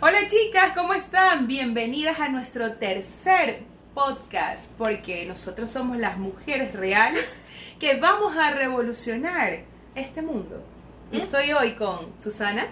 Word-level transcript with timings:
Hola 0.00 0.28
chicas, 0.28 0.74
¿cómo 0.76 0.94
están? 0.94 1.48
Bienvenidas 1.48 2.20
a 2.20 2.28
nuestro 2.28 2.74
tercer 2.74 3.62
podcast, 3.94 4.70
porque 4.78 5.26
nosotros 5.26 5.72
somos 5.72 5.96
las 5.96 6.18
mujeres 6.18 6.72
reales 6.72 7.40
que 7.80 7.98
vamos 7.98 8.36
a 8.36 8.52
revolucionar 8.52 9.64
este 9.96 10.22
mundo. 10.22 10.62
Y 11.10 11.20
estoy 11.20 11.50
hoy 11.50 11.72
con 11.72 12.12
Susana. 12.20 12.68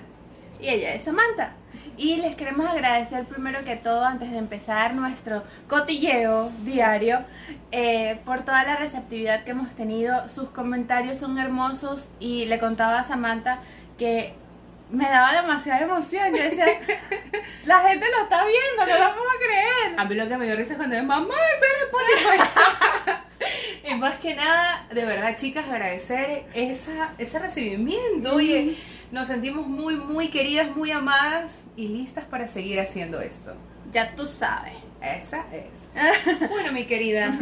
Y 0.61 0.69
ella 0.69 0.95
es 0.95 1.03
Samantha. 1.03 1.55
Y 1.97 2.19
les 2.19 2.37
queremos 2.37 2.65
agradecer 2.69 3.25
primero 3.25 3.65
que 3.65 3.75
todo, 3.75 4.05
antes 4.05 4.31
de 4.31 4.39
empezar 4.39 4.95
nuestro 4.95 5.43
cotilleo 5.67 6.53
diario, 6.63 7.25
eh, 7.73 8.21
por 8.25 8.45
toda 8.45 8.63
la 8.63 8.77
receptividad 8.77 9.43
que 9.43 9.51
hemos 9.51 9.75
tenido. 9.75 10.29
Sus 10.29 10.51
comentarios 10.51 11.19
son 11.19 11.39
hermosos 11.39 12.05
y 12.21 12.45
le 12.45 12.61
contaba 12.61 13.01
a 13.01 13.05
Samantha 13.05 13.59
que 13.99 14.35
me 14.91 15.05
daba 15.05 15.41
demasiada 15.41 15.81
emoción. 15.81 16.35
Yo 16.35 16.43
decía, 16.43 16.67
la 17.65 17.81
gente 17.81 18.07
lo 18.11 18.23
está 18.25 18.45
viendo, 18.45 18.87
no 18.87 19.07
lo 19.07 19.15
puedo 19.15 19.31
creer. 19.39 19.99
A 19.99 20.05
mí 20.05 20.15
lo 20.15 20.29
que 20.29 20.37
me 20.37 20.47
dio 20.47 20.57
risa 20.57 20.73
es 20.73 20.79
cuando 20.79 21.03
mamá, 21.03 21.35
está 21.55 21.67
en 21.67 22.29
Spotify. 22.29 23.21
y 23.91 23.95
más 23.95 24.19
que 24.19 24.35
nada, 24.35 24.87
de 24.93 25.05
verdad, 25.05 25.37
chicas, 25.37 25.67
agradecer 25.69 26.45
esa, 26.55 27.15
ese 27.19 27.39
recibimiento. 27.39 28.35
Oye, 28.35 28.77
nos 29.11 29.29
sentimos 29.29 29.67
muy, 29.67 29.97
muy 29.97 30.29
queridas, 30.29 30.75
muy 30.75 30.91
amadas 30.91 31.65
y 31.77 31.89
listas 31.89 32.25
para 32.25 32.49
seguir 32.49 32.81
haciendo 32.81 33.21
esto. 33.21 33.55
Ya 33.93 34.15
tú 34.15 34.27
sabes. 34.27 34.75
Esa 35.01 35.45
es. 35.53 36.49
bueno, 36.51 36.73
mi 36.73 36.87
querida, 36.87 37.39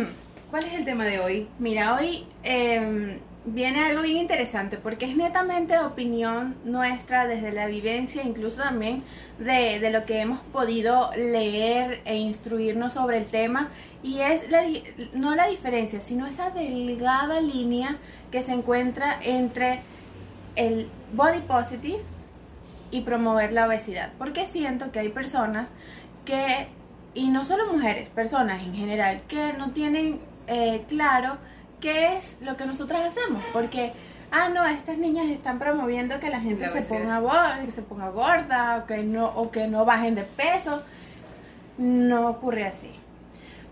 ¿cuál 0.50 0.64
es 0.64 0.74
el 0.74 0.84
tema 0.84 1.04
de 1.04 1.20
hoy? 1.20 1.48
Mira, 1.58 1.94
hoy 1.94 2.26
eh, 2.42 3.18
viene 3.44 3.84
algo 3.84 4.02
bien 4.02 4.16
interesante 4.16 4.78
porque 4.78 5.06
es 5.06 5.16
netamente 5.16 5.78
opinión 5.78 6.56
nuestra 6.64 7.26
desde 7.26 7.52
la 7.52 7.66
vivencia, 7.66 8.22
incluso 8.22 8.62
también 8.62 9.04
de, 9.38 9.80
de 9.80 9.90
lo 9.90 10.04
que 10.04 10.20
hemos 10.20 10.40
podido 10.52 11.10
leer 11.14 12.00
e 12.04 12.16
instruirnos 12.16 12.94
sobre 12.94 13.18
el 13.18 13.26
tema. 13.26 13.70
Y 14.02 14.20
es 14.20 14.50
la, 14.50 14.64
no 15.12 15.34
la 15.34 15.46
diferencia, 15.46 16.00
sino 16.00 16.26
esa 16.26 16.50
delgada 16.50 17.40
línea 17.40 17.96
que 18.30 18.42
se 18.42 18.52
encuentra 18.52 19.18
entre 19.22 19.80
el 20.56 20.88
body 21.12 21.40
positive 21.40 22.00
y 22.90 23.02
promover 23.02 23.52
la 23.52 23.66
obesidad. 23.66 24.12
Porque 24.18 24.46
siento 24.46 24.90
que 24.92 25.00
hay 25.00 25.08
personas 25.08 25.70
que, 26.24 26.68
y 27.12 27.28
no 27.28 27.44
solo 27.44 27.72
mujeres, 27.72 28.08
personas 28.08 28.62
en 28.62 28.74
general, 28.74 29.22
que 29.28 29.52
no 29.54 29.72
tienen 29.72 30.20
eh, 30.46 30.84
claro 30.88 31.38
qué 31.84 32.16
es 32.16 32.36
lo 32.40 32.56
que 32.56 32.64
nosotras 32.64 33.04
hacemos. 33.04 33.44
Porque, 33.52 33.92
ah, 34.30 34.48
no, 34.48 34.64
estas 34.66 34.96
niñas 34.96 35.26
están 35.28 35.58
promoviendo 35.58 36.18
que 36.18 36.30
la 36.30 36.40
gente 36.40 36.66
se 36.70 36.80
ponga, 36.80 37.60
que 37.62 37.72
se 37.72 37.82
ponga 37.82 38.08
gorda 38.08 38.78
o 38.78 38.86
que, 38.86 39.02
no, 39.02 39.26
o 39.26 39.50
que 39.50 39.68
no 39.68 39.84
bajen 39.84 40.14
de 40.14 40.22
peso. 40.22 40.82
No 41.76 42.28
ocurre 42.28 42.64
así. 42.64 42.90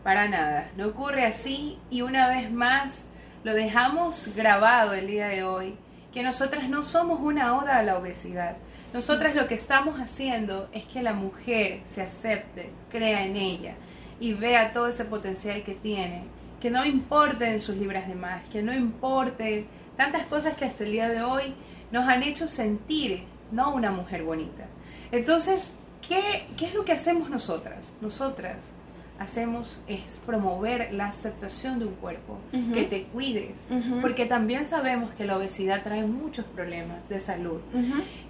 Para 0.05 0.29
nada, 0.29 0.69
no 0.77 0.89
ocurre 0.89 1.25
así 1.25 1.79
y 1.89 2.03
una 2.03 2.29
vez 2.29 2.51
más 2.53 3.07
lo 3.45 3.55
dejamos 3.55 4.29
grabado 4.35 4.93
el 4.93 5.07
día 5.07 5.29
de 5.29 5.45
hoy 5.45 5.79
que 6.13 6.23
nosotras 6.23 6.69
no 6.69 6.83
somos 6.83 7.21
una 7.21 7.57
oda 7.57 7.79
a 7.79 7.83
la 7.83 7.97
obesidad. 7.97 8.57
Nosotras 8.93 9.35
lo 9.35 9.47
que 9.47 9.55
estamos 9.55 10.01
haciendo 10.01 10.69
es 10.73 10.85
que 10.85 11.03
la 11.03 11.15
mujer 11.15 11.81
se 11.85 12.03
acepte, 12.03 12.71
crea 12.91 13.25
en 13.25 13.37
ella 13.37 13.75
y 14.21 14.35
vea 14.35 14.73
todo 14.73 14.89
ese 14.89 15.07
potencial 15.07 15.63
que 15.63 15.75
tiene, 15.75 16.25
que 16.63 16.71
no 16.71 16.85
importen 16.85 17.61
sus 17.61 17.77
libras 17.77 18.07
de 18.07 18.15
más, 18.15 18.41
que 18.45 18.63
no 18.63 18.73
importe 18.73 19.67
tantas 19.97 20.27
cosas 20.27 20.55
que 20.55 20.65
hasta 20.65 20.85
el 20.85 20.93
día 20.93 21.09
de 21.09 21.21
hoy 21.21 21.55
nos 21.91 22.09
han 22.09 22.23
hecho 22.23 22.47
sentir 22.47 23.25
no 23.51 23.75
una 23.75 23.91
mujer 23.91 24.23
bonita. 24.23 24.67
Entonces, 25.11 25.73
¿qué, 26.07 26.45
qué 26.57 26.67
es 26.67 26.75
lo 26.75 26.85
que 26.85 26.93
hacemos 26.93 27.29
nosotras? 27.29 27.97
Nosotras 28.01 28.71
hacemos 29.19 29.83
es 29.89 30.23
promover 30.25 30.95
la 30.95 31.07
aceptación 31.07 31.81
de 31.81 31.87
un 31.87 31.95
cuerpo, 31.95 32.39
que 32.73 32.85
te 32.85 33.05
cuides, 33.05 33.59
porque 34.01 34.27
también 34.27 34.65
sabemos 34.65 35.11
que 35.15 35.25
la 35.25 35.37
obesidad 35.37 35.83
trae 35.83 36.05
muchos 36.05 36.45
problemas 36.45 37.09
de 37.09 37.19
salud. 37.19 37.61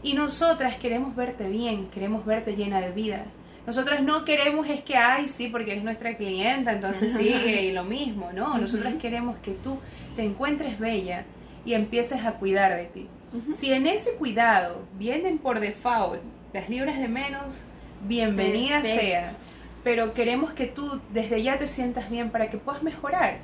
Y 0.02 0.14
nosotras 0.14 0.76
queremos 0.76 1.14
verte 1.14 1.48
bien, 1.48 1.88
queremos 1.88 2.24
verte 2.24 2.56
llena 2.56 2.80
de 2.80 2.92
vida. 2.92 3.26
Nosotras 3.66 4.02
no 4.02 4.24
queremos 4.24 4.68
es 4.68 4.82
que, 4.82 4.96
ay, 4.96 5.28
sí, 5.28 5.48
porque 5.48 5.72
eres 5.72 5.84
nuestra 5.84 6.16
clienta, 6.16 6.72
entonces 6.72 7.12
sigue 7.16 7.62
y 7.62 7.72
lo 7.72 7.84
mismo, 7.84 8.30
¿no? 8.32 8.58
Nosotras 8.58 8.94
queremos 9.00 9.36
que 9.38 9.52
tú 9.52 9.78
te 10.16 10.24
encuentres 10.24 10.78
bella 10.78 11.24
y 11.64 11.74
empieces 11.74 12.24
a 12.24 12.32
cuidar 12.34 12.74
de 12.76 12.84
ti. 12.86 13.08
Si 13.54 13.72
en 13.72 13.86
ese 13.86 14.12
cuidado 14.14 14.82
vienen 14.98 15.38
por 15.38 15.58
default 15.60 16.20
las 16.52 16.68
libras 16.68 16.98
de 16.98 17.08
menos, 17.08 17.62
bienvenida 18.06 18.82
sea 18.82 19.36
pero 19.84 20.14
queremos 20.14 20.52
que 20.52 20.66
tú 20.66 21.00
desde 21.12 21.42
ya 21.42 21.58
te 21.58 21.66
sientas 21.66 22.08
bien 22.08 22.30
para 22.30 22.50
que 22.50 22.58
puedas 22.58 22.82
mejorar. 22.82 23.38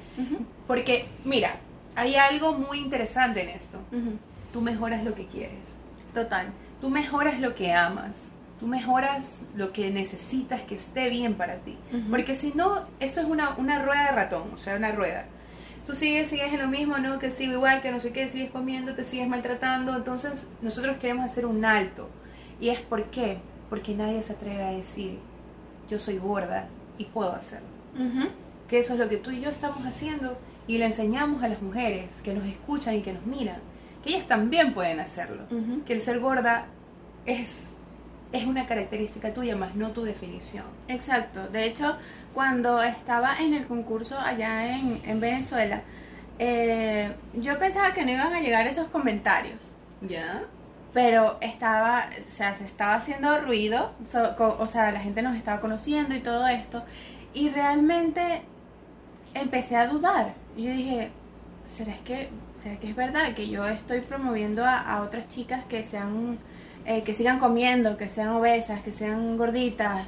Porque, 0.67 1.07
mira, 1.25 1.57
hay 1.97 2.15
algo 2.17 2.53
muy 2.53 2.79
interesante 2.79 3.43
en 3.43 3.49
esto. 3.51 3.79
Tú 4.53 4.61
mejoras 4.61 5.05
lo 5.05 5.15
que 5.15 5.27
quieres. 5.27 5.75
Total. 6.15 6.49
Tú 6.81 6.91
mejoras 6.91 7.41
lo 7.41 7.55
que 7.55 7.73
amas. 7.73 8.31
Tú 8.61 8.67
mejoras 8.67 9.43
lo 9.55 9.73
que 9.73 9.91
necesitas 9.91 10.63
que 10.63 10.75
esté 10.75 11.09
bien 11.11 11.35
para 11.35 11.57
ti. 11.59 11.77
Porque 12.11 12.35
si 12.35 12.53
no, 12.55 12.87
esto 13.01 13.21
es 13.21 13.27
una, 13.27 13.51
una 13.57 13.83
rueda 13.83 14.07
de 14.07 14.13
ratón, 14.13 14.51
o 14.55 14.59
sea, 14.59 14.77
una 14.77 14.93
rueda. 14.93 15.27
Tú 15.87 15.95
sigues, 15.95 16.29
sigues 16.29 16.53
en 16.53 16.61
lo 16.61 16.69
mismo, 16.69 16.99
¿no? 16.99 17.19
Que 17.19 17.31
sigo 17.31 17.53
igual, 17.55 17.81
que 17.81 17.91
no 17.91 18.01
sé 18.01 18.13
qué, 18.13 18.29
sigues 18.29 18.51
comiendo, 18.51 18.95
te 18.95 19.05
sigues 19.05 19.29
maltratando. 19.29 19.97
Entonces, 19.97 20.47
nosotros 20.61 20.99
queremos 20.99 21.25
hacer 21.25 21.47
un 21.47 21.65
alto. 21.65 22.11
¿Y 22.61 22.69
es 22.71 22.81
por 22.81 23.05
qué? 23.11 23.39
Porque 23.71 23.95
nadie 23.95 24.23
se 24.23 24.33
atreve 24.33 24.65
a 24.65 24.71
decir, 24.73 25.19
yo 25.89 25.99
soy 25.99 26.19
gorda 26.19 26.67
y 26.99 27.05
puedo 27.05 27.33
hacerlo. 27.33 27.69
Que 28.69 28.81
eso 28.81 28.93
es 28.95 28.99
lo 28.99 29.09
que 29.09 29.17
tú 29.17 29.31
y 29.31 29.41
yo 29.41 29.51
estamos 29.51 29.87
haciendo 29.87 30.37
y 30.67 30.77
le 30.79 30.85
enseñamos 30.85 31.43
a 31.43 31.49
las 31.49 31.63
mujeres 31.63 32.21
que 32.23 32.35
nos 32.35 32.45
escuchan 32.47 32.95
y 32.95 33.01
que 33.01 33.13
nos 33.15 33.25
miran, 33.25 33.61
que 34.05 34.11
ellas 34.11 34.27
también 34.27 34.75
pueden 34.75 35.01
hacerlo. 35.01 35.45
Que 35.87 35.95
el 35.95 36.03
ser 36.03 36.21
gorda 36.21 36.67
es, 37.25 37.73
es 38.33 38.47
una 38.47 38.67
característica 38.67 39.33
tuya, 39.33 39.57
más 39.57 39.75
no 39.75 39.91
tu 39.91 40.03
definición. 40.03 40.65
Exacto. 40.89 41.49
De 41.49 41.65
hecho, 41.65 41.97
cuando 42.35 42.83
estaba 42.83 43.39
en 43.39 43.55
el 43.55 43.67
concurso 43.67 44.19
allá 44.19 44.77
en, 44.77 45.01
en 45.05 45.21
Venezuela, 45.21 45.83
eh, 46.39 47.13
yo 47.35 47.59
pensaba 47.59 47.95
que 47.95 48.05
no 48.05 48.13
iban 48.13 48.35
a 48.35 48.41
llegar 48.41 48.67
esos 48.67 48.89
comentarios. 48.89 49.61
¿Ya? 50.01 50.43
pero 50.93 51.37
estaba, 51.41 52.09
o 52.29 52.37
sea, 52.37 52.55
se 52.55 52.65
estaba 52.65 52.95
haciendo 52.95 53.41
ruido, 53.41 53.93
o 54.39 54.67
sea, 54.67 54.91
la 54.91 55.01
gente 55.01 55.23
nos 55.23 55.37
estaba 55.37 55.61
conociendo 55.61 56.15
y 56.15 56.21
todo 56.21 56.47
esto, 56.49 56.83
y 57.35 57.51
realmente 57.51 58.43
empecé 59.35 59.77
a 59.77 59.87
dudar. 59.87 60.35
Y 60.57 60.65
yo 60.65 60.73
dije, 60.73 61.11
¿será 61.77 61.97
que, 62.05 62.31
¿será 62.63 62.81
que 62.81 62.91
es 62.91 62.97
verdad 62.97 63.35
que 63.35 63.49
yo 63.49 63.67
estoy 63.67 64.01
promoviendo 64.01 64.65
a, 64.65 65.03
otras 65.03 65.29
chicas 65.29 65.65
que 65.67 65.85
sean, 65.85 66.39
eh, 66.89 67.03
que 67.05 67.15
sigan 67.15 67.39
comiendo, 67.39 67.97
que 67.99 68.09
sean 68.09 68.31
obesas, 68.31 68.81
que 68.81 68.93
sean 68.93 69.37
gorditas? 69.37 70.07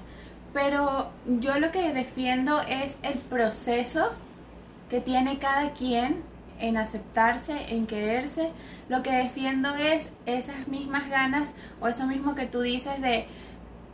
Pero 0.53 1.11
yo 1.27 1.61
lo 1.61 1.71
que 1.71 1.93
defiendo 1.93 2.63
es 2.63 2.97
el 3.03 3.19
proceso 3.19 4.11
que 4.89 5.01
tiene 5.01 5.39
cada 5.39 5.73
quien 5.75 6.23
en 6.59 6.77
aceptarse, 6.77 7.75
en 7.75 7.87
quererse. 7.87 8.51
Lo 8.89 9.03
que 9.03 9.13
defiendo 9.13 9.77
es 9.77 10.11
esas 10.27 10.69
mismas 10.69 11.09
ganas 11.09 11.51
o 11.81 11.89
eso 11.89 12.07
mismo 12.07 12.35
que 12.35 12.47
tú 12.47 12.63
dices 12.63 13.01
de, 13.01 13.27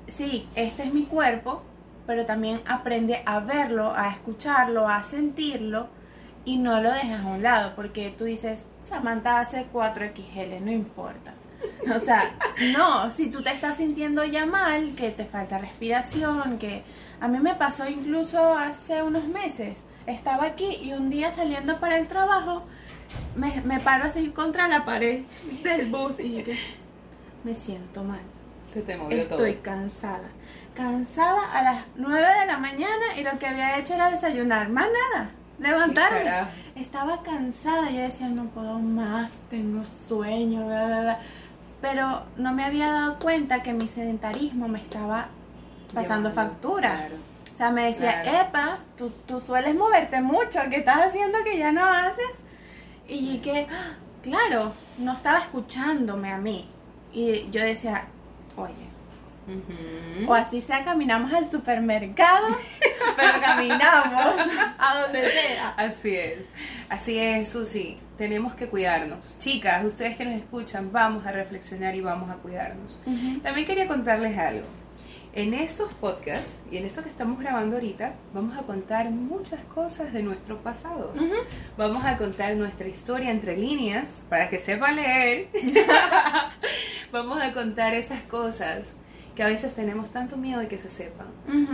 sí, 0.07 0.49
este 0.55 0.85
es 0.85 0.95
mi 0.95 1.05
cuerpo, 1.05 1.63
pero 2.07 2.25
también 2.25 2.63
aprende 2.67 3.23
a 3.27 3.41
verlo, 3.41 3.95
a 3.95 4.11
escucharlo, 4.13 4.89
a 4.89 5.03
sentirlo 5.03 5.89
y 6.45 6.59
no 6.59 6.81
lo 6.81 6.93
dejas 6.93 7.25
a 7.25 7.29
un 7.29 7.43
lado 7.43 7.75
porque 7.75 8.15
tú 8.17 8.25
dices, 8.25 8.65
Samantha 8.89 9.41
hace 9.41 9.67
4XL, 9.73 10.61
no 10.61 10.71
importa. 10.71 11.35
O 11.95 12.01
sea, 12.01 12.33
no, 12.73 13.11
si 13.11 13.31
tú 13.31 13.43
te 13.43 13.51
estás 13.51 13.77
sintiendo 13.77 14.25
ya 14.25 14.47
mal, 14.47 14.95
que 14.97 15.11
te 15.11 15.25
falta 15.25 15.59
respiración, 15.59 16.59
que 16.59 16.83
a 17.21 17.29
mí 17.29 17.39
me 17.39 17.55
pasó 17.55 17.89
incluso 17.89 18.57
hace 18.57 19.03
unos 19.03 19.27
meses 19.29 19.79
estaba 20.07 20.45
aquí 20.45 20.79
y 20.83 20.93
un 20.93 21.11
día 21.11 21.33
saliendo 21.33 21.79
para 21.81 21.99
el 21.99 22.07
trabajo 22.07 22.63
me, 23.35 23.61
me 23.63 23.81
paro 23.81 24.05
así 24.05 24.29
contra 24.29 24.69
la 24.69 24.85
pared 24.85 25.23
del 25.63 25.87
bus 25.87 26.19
y 26.21 26.33
yo 26.33 26.43
me 27.45 27.55
siento 27.55 28.03
mal. 28.03 28.21
Se 28.73 28.83
te 28.83 28.97
movió 28.97 29.23
Estoy 29.23 29.55
cansada. 29.57 30.29
Cansada 30.75 31.53
a 31.53 31.63
las 31.63 31.85
9 31.97 32.41
de 32.41 32.47
la 32.47 32.59
mañana 32.59 33.17
y 33.17 33.23
lo 33.23 33.39
que 33.39 33.47
había 33.47 33.79
hecho 33.79 33.95
era 33.95 34.11
desayunar. 34.11 34.69
Más 34.69 34.87
nada. 34.87 35.31
Levantarme. 35.59 36.31
Estaba 36.75 37.23
cansada. 37.23 37.91
Yo 37.91 38.01
decía, 38.01 38.29
no 38.29 38.47
puedo 38.47 38.79
más, 38.79 39.31
tengo 39.49 39.83
sueño, 40.09 40.69
Pero 41.81 42.23
no 42.37 42.53
me 42.53 42.65
había 42.65 42.91
dado 42.91 43.19
cuenta 43.19 43.63
que 43.63 43.73
mi 43.73 43.89
sedentarismo 43.89 44.69
me 44.69 44.81
estaba 44.81 45.29
pasando 45.93 46.33
factura. 46.33 47.09
O 47.53 47.57
sea, 47.57 47.71
me 47.71 47.87
decía, 47.87 48.43
Epa, 48.43 48.81
tú, 48.99 49.11
tú, 49.27 49.41
sueles 49.41 49.75
moverte 49.75 50.21
mucho, 50.21 50.61
¿qué 50.69 50.77
estás 50.77 51.07
haciendo 51.07 51.39
que 51.43 51.59
ya 51.59 51.73
no 51.73 51.85
haces? 51.85 52.37
Y 53.09 53.39
que, 53.39 53.67
claro, 54.23 54.73
no 54.99 55.15
estaba 55.15 55.39
escuchándome 55.39 56.33
a 56.33 56.39
mí. 56.39 56.69
Y 57.13 57.49
yo 57.51 57.63
decía, 57.63 58.09
oye, 58.57 58.75
O 60.27 60.35
así 60.35 60.61
sea, 60.61 60.85
caminamos 60.85 61.33
al 61.33 61.51
supermercado, 61.51 62.49
pero 63.17 63.41
caminamos 63.41 64.37
a 64.79 65.01
donde 65.01 65.31
sea. 65.31 65.69
Así 65.77 66.17
es. 66.17 66.39
Así 66.91 67.19
es, 67.19 67.49
Susi. 67.49 67.99
Tenemos 68.17 68.55
que 68.55 68.67
cuidarnos. 68.69 69.39
Chicas, 69.39 69.85
ustedes 69.85 70.17
que 70.17 70.25
nos 70.25 70.35
escuchan, 70.35 70.91
vamos 70.91 71.27
a 71.27 71.33
reflexionar 71.33 71.95
y 71.95 72.01
vamos 72.01 72.31
a 72.31 72.35
cuidarnos. 72.35 73.01
También 73.43 73.67
quería 73.67 73.87
contarles 73.87 74.37
algo. 74.39 74.67
En 75.35 75.53
estos 75.53 75.93
podcasts 75.93 76.61
y 76.71 76.79
en 76.79 76.87
esto 76.87 77.03
que 77.03 77.11
estamos 77.11 77.39
grabando 77.39 77.77
ahorita, 77.77 78.15
vamos 78.33 78.57
a 78.57 78.63
contar 78.63 79.11
muchas 79.11 79.61
cosas 79.67 80.15
de 80.15 80.23
nuestro 80.23 80.63
pasado. 80.63 81.13
Vamos 81.77 82.07
a 82.07 82.17
contar 82.17 82.57
nuestra 82.57 82.89
historia 82.89 83.31
entre 83.31 83.55
líneas 83.55 84.23
para 84.31 84.49
que 84.49 84.59
sepa 84.59 84.93
leer. 84.93 85.49
vamos 87.13 87.39
a 87.39 87.53
contar 87.53 87.93
esas 87.93 88.23
cosas 88.23 88.97
que 89.35 89.43
a 89.43 89.47
veces 89.47 89.75
tenemos 89.75 90.11
tanto 90.11 90.39
miedo 90.39 90.59
de 90.59 90.69
que 90.69 90.79
se 90.79 90.89
sepan. 90.89 91.27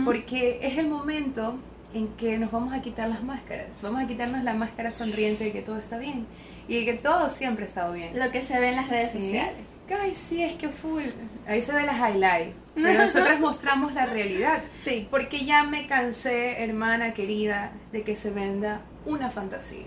Porque 0.03 0.59
es 0.61 0.77
el 0.77 0.89
momento 0.89 1.55
en 1.93 2.07
que 2.09 2.37
nos 2.37 2.51
vamos 2.51 2.73
a 2.73 2.81
quitar 2.81 3.09
las 3.09 3.23
máscaras. 3.23 3.67
Vamos 3.81 4.03
a 4.03 4.07
quitarnos 4.07 4.43
la 4.43 4.53
máscara 4.53 4.91
sonriente 4.91 5.45
de 5.45 5.51
que 5.51 5.61
todo 5.61 5.77
está 5.77 5.97
bien 5.97 6.25
y 6.67 6.79
de 6.79 6.85
que 6.85 6.93
todo 6.93 7.29
siempre 7.29 7.65
ha 7.65 7.67
estado 7.67 7.93
bien. 7.93 8.17
Lo 8.17 8.31
que 8.31 8.43
se 8.43 8.59
ve 8.59 8.69
en 8.69 8.75
las 8.77 8.89
redes 8.89 9.11
sociales. 9.11 9.67
Ay, 10.01 10.15
sí, 10.15 10.41
es 10.41 10.55
que 10.55 10.69
full. 10.69 11.03
Ahí 11.47 11.61
se 11.61 11.73
ve 11.73 11.83
las 11.83 11.97
highlights. 11.97 12.55
Pero 12.73 12.93
nosotras 13.03 13.39
mostramos 13.39 13.93
la 13.93 14.05
realidad. 14.05 14.63
Sí. 14.83 15.07
Porque 15.09 15.45
ya 15.45 15.63
me 15.63 15.87
cansé, 15.87 16.63
hermana 16.63 17.13
querida, 17.13 17.71
de 17.91 18.01
que 18.03 18.15
se 18.15 18.31
venda 18.31 18.81
una 19.05 19.29
fantasía. 19.29 19.85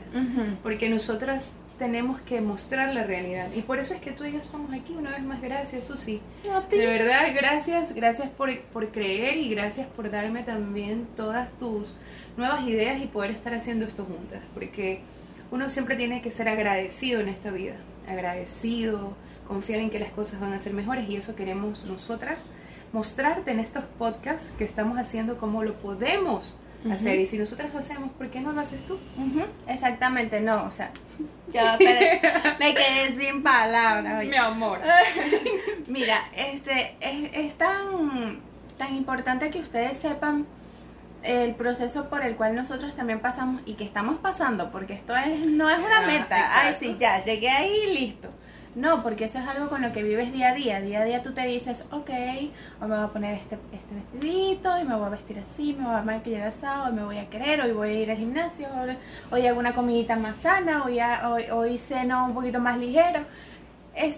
Porque 0.62 0.88
nosotras 0.88 1.52
tenemos 1.78 2.20
que 2.22 2.40
mostrar 2.40 2.94
la 2.94 3.04
realidad. 3.04 3.48
Y 3.54 3.62
por 3.62 3.78
eso 3.78 3.94
es 3.94 4.00
que 4.00 4.12
tú 4.12 4.24
y 4.24 4.32
yo 4.32 4.38
estamos 4.38 4.72
aquí. 4.72 4.94
Una 4.94 5.10
vez 5.10 5.22
más, 5.22 5.40
gracias, 5.42 5.86
Susi. 5.86 6.20
De 6.70 6.86
verdad, 6.86 7.32
gracias, 7.34 7.94
gracias 7.94 8.28
por, 8.30 8.58
por 8.72 8.90
creer 8.90 9.36
y 9.36 9.50
gracias 9.50 9.86
por 9.88 10.10
darme 10.10 10.42
también 10.42 11.06
todas 11.16 11.52
tus 11.58 11.94
nuevas 12.36 12.66
ideas 12.66 13.02
y 13.02 13.06
poder 13.06 13.30
estar 13.32 13.54
haciendo 13.54 13.84
esto 13.84 14.04
juntas. 14.04 14.42
Porque 14.54 15.00
uno 15.50 15.70
siempre 15.70 15.96
tiene 15.96 16.22
que 16.22 16.30
ser 16.30 16.48
agradecido 16.48 17.20
en 17.20 17.28
esta 17.28 17.50
vida. 17.50 17.76
Agradecido, 18.08 19.16
confiar 19.46 19.80
en 19.80 19.90
que 19.90 19.98
las 19.98 20.12
cosas 20.12 20.40
van 20.40 20.52
a 20.52 20.60
ser 20.60 20.72
mejores 20.72 21.08
y 21.08 21.16
eso 21.16 21.36
queremos 21.36 21.86
nosotras 21.86 22.46
mostrarte 22.92 23.50
en 23.50 23.60
estos 23.60 23.84
podcasts 23.98 24.50
que 24.58 24.64
estamos 24.64 24.96
haciendo 24.98 25.38
cómo 25.38 25.62
lo 25.62 25.74
podemos 25.74 26.56
hacer. 26.90 27.18
Y 27.18 27.26
si 27.26 27.38
nosotras 27.38 27.72
lo 27.72 27.80
hacemos, 27.80 28.10
¿por 28.12 28.28
qué 28.28 28.40
no 28.40 28.52
lo 28.52 28.60
haces 28.60 28.84
tú? 28.86 28.98
Exactamente, 29.66 30.40
no, 30.40 30.64
o 30.64 30.70
sea, 30.70 30.90
yo 31.52 31.62
me 32.58 32.74
quedé 32.74 33.16
sin 33.18 33.42
palabras. 33.42 34.24
Mi 34.24 34.36
amor. 34.36 34.80
Mira, 35.86 36.24
este, 36.36 36.96
es, 37.00 37.54
tan, 37.54 38.40
tan 38.78 38.94
importante 38.94 39.50
que 39.50 39.60
ustedes 39.60 39.98
sepan 39.98 40.46
el 41.22 41.54
proceso 41.54 42.08
por 42.08 42.24
el 42.24 42.36
cual 42.36 42.54
nosotros 42.54 42.94
también 42.94 43.20
pasamos 43.20 43.62
y 43.66 43.74
que 43.74 43.84
estamos 43.84 44.18
pasando, 44.18 44.70
porque 44.70 44.94
esto 44.94 45.16
es 45.16 45.46
no 45.46 45.68
es 45.68 45.78
una 45.78 46.02
meta. 46.02 46.46
Ay, 46.60 46.74
sí, 46.78 46.96
ya, 46.98 47.24
llegué 47.24 47.48
ahí 47.48 47.92
listo. 47.92 48.28
No, 48.76 49.02
porque 49.02 49.24
eso 49.24 49.38
es 49.38 49.46
algo 49.48 49.70
con 49.70 49.80
lo 49.80 49.90
que 49.90 50.02
vives 50.02 50.34
día 50.34 50.50
a 50.50 50.54
día. 50.54 50.82
Día 50.82 51.00
a 51.00 51.04
día 51.04 51.22
tú 51.22 51.32
te 51.32 51.46
dices, 51.46 51.82
ok, 51.90 52.10
hoy 52.10 52.52
me 52.82 52.88
voy 52.88 53.04
a 53.04 53.08
poner 53.08 53.34
este, 53.34 53.56
este 53.72 53.94
vestidito 53.94 54.78
y 54.78 54.84
me 54.84 54.94
voy 54.94 55.06
a 55.06 55.08
vestir 55.08 55.38
así, 55.38 55.72
me 55.72 55.86
voy 55.86 55.94
a 55.94 56.02
maquillar 56.02 56.48
asado, 56.48 56.84
hoy 56.84 56.92
me 56.92 57.02
voy 57.02 57.16
a 57.16 57.30
querer, 57.30 57.62
hoy 57.62 57.72
voy 57.72 57.88
a 57.88 57.92
ir 57.94 58.10
al 58.10 58.18
gimnasio, 58.18 58.68
hoy, 59.30 59.46
hago 59.46 59.60
una 59.60 59.72
comidita 59.74 60.16
más 60.16 60.36
sana, 60.36 60.84
hoy, 60.84 60.98
hoy, 61.00 61.44
hoy 61.50 61.78
ceno 61.78 62.26
un 62.26 62.34
poquito 62.34 62.60
más 62.60 62.76
ligero. 62.76 63.20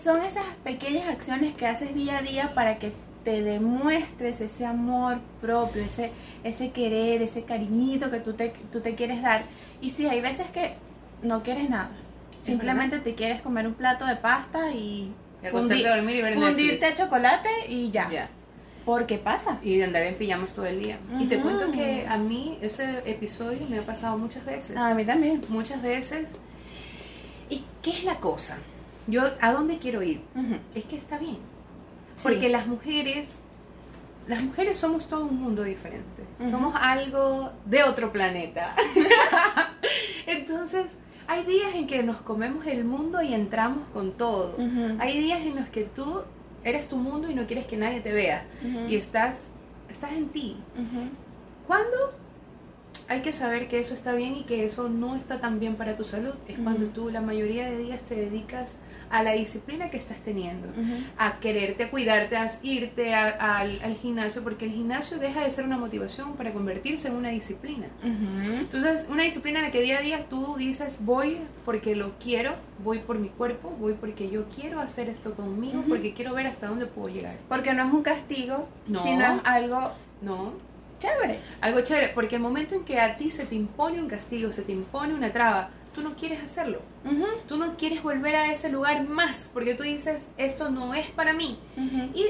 son 0.02 0.22
esas 0.22 0.44
pequeñas 0.64 1.08
acciones 1.08 1.54
que 1.54 1.64
haces 1.64 1.94
día 1.94 2.18
a 2.18 2.22
día 2.22 2.52
para 2.52 2.80
que 2.80 2.92
te 3.22 3.42
demuestres 3.42 4.40
ese 4.40 4.66
amor 4.66 5.18
propio, 5.40 5.84
ese, 5.84 6.10
ese 6.42 6.72
querer, 6.72 7.22
ese 7.22 7.44
cariñito 7.44 8.10
que 8.10 8.18
tú 8.18 8.32
te, 8.32 8.52
tú 8.72 8.80
te 8.80 8.96
quieres 8.96 9.22
dar. 9.22 9.44
Y 9.80 9.90
sí, 9.90 10.08
hay 10.08 10.20
veces 10.20 10.48
que 10.50 10.74
no 11.22 11.44
quieres 11.44 11.70
nada 11.70 11.90
Simplemente 12.42 12.98
te 13.00 13.14
quieres 13.14 13.40
comer 13.42 13.66
un 13.66 13.74
plato 13.74 14.06
de 14.06 14.16
pasta 14.16 14.70
y, 14.72 15.12
dormir 15.42 16.16
y 16.16 16.22
ver 16.22 16.34
fundirte 16.34 16.94
chocolate 16.94 17.48
y 17.68 17.90
ya. 17.90 18.10
ya. 18.10 18.30
Porque 18.84 19.18
pasa. 19.18 19.58
Y 19.62 19.76
de 19.76 19.84
andar 19.84 20.02
en 20.02 20.14
pijamas 20.14 20.54
todo 20.54 20.66
el 20.66 20.80
día. 20.80 20.98
Y 21.20 21.26
te 21.26 21.40
cuento 21.40 21.70
que 21.72 22.06
a 22.08 22.16
mí 22.16 22.58
ese 22.62 23.02
episodio 23.04 23.66
me 23.68 23.78
ha 23.78 23.82
pasado 23.82 24.16
muchas 24.16 24.44
veces. 24.46 24.76
A 24.76 24.94
mí 24.94 25.04
también. 25.04 25.42
Muchas 25.48 25.82
veces. 25.82 26.30
¿Y 27.50 27.64
qué 27.82 27.90
es 27.90 28.04
la 28.04 28.16
cosa? 28.16 28.58
Yo, 29.06 29.22
¿a 29.40 29.52
dónde 29.52 29.78
quiero 29.78 30.02
ir? 30.02 30.22
Es 30.74 30.84
que 30.84 30.96
está 30.96 31.18
bien. 31.18 31.38
Porque 32.22 32.48
las 32.48 32.66
mujeres, 32.66 33.38
las 34.26 34.42
mujeres 34.42 34.78
somos 34.78 35.08
todo 35.08 35.24
un 35.24 35.40
mundo 35.40 35.62
diferente. 35.64 36.24
Somos 36.50 36.74
algo 36.78 37.52
de 37.64 37.82
otro 37.84 38.12
planeta. 38.12 38.74
Entonces, 40.26 40.98
hay 41.28 41.44
días 41.44 41.74
en 41.74 41.86
que 41.86 42.02
nos 42.02 42.16
comemos 42.16 42.66
el 42.66 42.84
mundo 42.84 43.22
y 43.22 43.34
entramos 43.34 43.86
con 43.92 44.12
todo. 44.12 44.56
Hay 44.98 45.20
días 45.20 45.40
en 45.42 45.54
los 45.56 45.68
que 45.68 45.84
tú 45.84 46.22
eres 46.64 46.88
tu 46.88 46.96
mundo 46.96 47.30
y 47.30 47.34
no 47.34 47.46
quieres 47.46 47.66
que 47.66 47.76
nadie 47.76 48.00
te 48.00 48.12
vea. 48.12 48.44
Y 48.88 48.96
estás, 48.96 49.46
estás 49.90 50.12
en 50.12 50.30
ti. 50.30 50.56
¿Cuándo? 51.66 51.96
Hay 53.08 53.20
que 53.20 53.32
saber 53.32 53.68
que 53.68 53.78
eso 53.78 53.94
está 53.94 54.12
bien 54.14 54.36
y 54.36 54.42
que 54.44 54.64
eso 54.64 54.88
no 54.88 55.16
está 55.16 55.38
tan 55.38 55.60
bien 55.60 55.76
para 55.76 55.96
tu 55.96 56.04
salud. 56.04 56.34
Es 56.48 56.58
cuando 56.58 56.86
tú 56.86 57.10
la 57.10 57.20
mayoría 57.20 57.70
de 57.70 57.78
días 57.78 58.02
te 58.02 58.14
dedicas 58.16 58.76
a 59.10 59.22
la 59.22 59.32
disciplina 59.32 59.90
que 59.90 59.96
estás 59.96 60.18
teniendo, 60.22 60.68
a 61.16 61.38
quererte, 61.40 61.84
a 61.84 61.90
cuidarte, 61.90 62.36
a 62.36 62.50
irte 62.62 63.14
al, 63.14 63.94
gimnasio, 64.00 64.42
porque 64.42 64.66
el 64.66 64.72
gimnasio 64.72 65.18
deja 65.18 65.42
de 65.42 65.50
ser 65.50 65.64
una 65.64 65.78
motivación 65.78 66.34
para 66.34 66.52
convertirse 66.52 67.08
en 67.08 67.16
una 67.16 67.30
disciplina. 67.30 67.86
Entonces, 68.02 69.06
una 69.10 69.22
disciplina 69.22 69.58
en 69.60 69.66
la 69.66 69.70
que 69.70 69.80
día 69.80 69.98
a 69.98 70.02
día 70.02 70.28
tú 70.28 70.56
dices, 70.56 70.98
voy 71.00 71.38
porque 71.64 71.96
lo 71.96 72.18
quiero, 72.18 72.54
voy 72.82 72.98
por 72.98 73.18
mi 73.18 73.28
cuerpo, 73.28 73.70
voy 73.78 73.94
porque 73.94 74.30
yo 74.30 74.46
quiero 74.48 74.80
hacer 74.80 75.08
esto 75.08 75.34
conmigo, 75.34 75.84
porque 75.88 76.14
quiero 76.14 76.34
ver 76.34 76.46
hasta 76.46 76.68
dónde 76.68 76.86
puedo 76.86 77.08
llegar. 77.08 77.36
Porque 77.48 77.72
no 77.74 77.86
es 77.86 77.92
un 77.92 78.02
castigo, 78.02 78.68
sino 78.86 79.40
algo... 79.44 79.92
No, 80.20 80.52
chévere. 80.98 81.38
Algo 81.60 81.80
chévere, 81.80 82.08
porque 82.14 82.36
el 82.36 82.42
momento 82.42 82.74
en 82.74 82.84
que 82.84 83.00
a 83.00 83.16
ti 83.16 83.30
se 83.30 83.46
te 83.46 83.54
impone 83.54 84.00
un 84.00 84.08
castigo, 84.08 84.52
se 84.52 84.62
te 84.62 84.72
impone 84.72 85.14
una 85.14 85.32
traba, 85.32 85.70
tú 85.98 86.04
no 86.08 86.14
quieres 86.14 86.40
hacerlo. 86.42 86.80
Tú 87.48 87.56
no 87.56 87.76
quieres 87.76 88.02
volver 88.02 88.36
a 88.36 88.52
ese 88.52 88.68
lugar 88.68 89.02
más, 89.04 89.50
porque 89.52 89.74
tú 89.74 89.82
dices, 89.82 90.28
esto 90.36 90.70
no 90.70 90.94
es 90.94 91.08
para 91.10 91.32
mí. 91.32 91.58
y, 92.14 92.26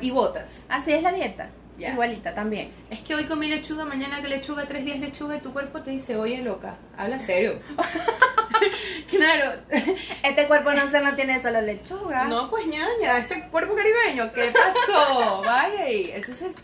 y 0.00 0.10
votas. 0.12 0.64
Así 0.68 0.92
es 0.92 1.02
la 1.02 1.12
dieta. 1.12 1.50
Igualita 1.78 2.32
también. 2.32 2.70
Es 2.90 3.00
que 3.00 3.14
hoy 3.16 3.24
comí 3.24 3.48
lechuga, 3.48 3.84
mañana 3.84 4.22
que 4.22 4.28
lechuga, 4.28 4.66
tres 4.66 4.84
días 4.84 5.00
lechuga 5.00 5.36
y 5.36 5.40
tu 5.40 5.52
cuerpo 5.52 5.80
te 5.82 5.90
dice, 5.90 6.16
oye 6.16 6.38
loca, 6.42 6.76
habla 6.96 7.18
serio. 7.18 7.58
claro, 9.10 9.60
este 10.22 10.46
cuerpo 10.46 10.72
no 10.72 10.88
se 10.88 11.00
mantiene 11.00 11.42
solo 11.42 11.60
lechuga. 11.60 12.26
No, 12.26 12.48
pues 12.50 12.66
ñaña, 12.66 13.18
este 13.18 13.48
cuerpo 13.48 13.74
caribeño, 13.74 14.32
¿qué 14.32 14.52
pasó? 14.52 15.42
Vaya 15.44 15.82
ahí. 15.84 16.12
Entonces, 16.14 16.54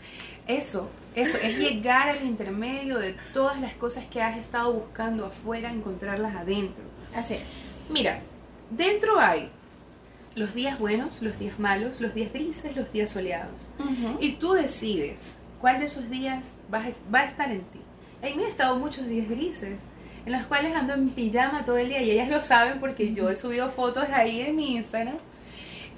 eso, 0.47 0.89
eso, 1.15 1.37
es 1.41 1.57
llegar 1.57 2.09
al 2.09 2.23
intermedio 2.25 2.99
de 2.99 3.15
todas 3.33 3.59
las 3.59 3.73
cosas 3.73 4.05
que 4.05 4.21
has 4.21 4.37
estado 4.37 4.73
buscando 4.73 5.25
afuera, 5.25 5.71
encontrarlas 5.71 6.35
adentro. 6.35 6.83
Así 7.15 7.35
es. 7.35 7.41
Mira, 7.89 8.21
dentro 8.69 9.19
hay 9.19 9.49
los 10.35 10.53
días 10.53 10.79
buenos, 10.79 11.21
los 11.21 11.37
días 11.39 11.59
malos, 11.59 11.99
los 11.99 12.13
días 12.13 12.31
grises, 12.31 12.75
los 12.75 12.91
días 12.93 13.09
soleados. 13.09 13.69
Y 14.19 14.33
tú 14.33 14.53
decides 14.53 15.33
cuál 15.59 15.79
de 15.79 15.85
esos 15.85 16.09
días 16.09 16.53
va 16.73 16.83
a, 16.83 17.23
estar 17.25 17.51
en 17.51 17.61
ti. 17.61 17.79
En 18.21 18.37
mí 18.37 18.43
he 18.43 18.49
estado 18.49 18.77
muchos 18.77 19.07
días 19.07 19.27
grises, 19.27 19.79
en 20.25 20.31
los 20.31 20.45
cuales 20.45 20.75
ando 20.75 20.93
en 20.93 21.09
pijama 21.09 21.65
todo 21.65 21.77
el 21.77 21.89
día 21.89 22.01
y 22.01 22.11
ellas 22.11 22.29
lo 22.29 22.41
saben 22.41 22.79
porque 22.79 23.13
yo 23.13 23.29
he 23.29 23.35
subido 23.35 23.71
fotos 23.71 24.05
ahí 24.13 24.41
en 24.41 24.55
mi 24.55 24.75
Instagram 24.75 25.17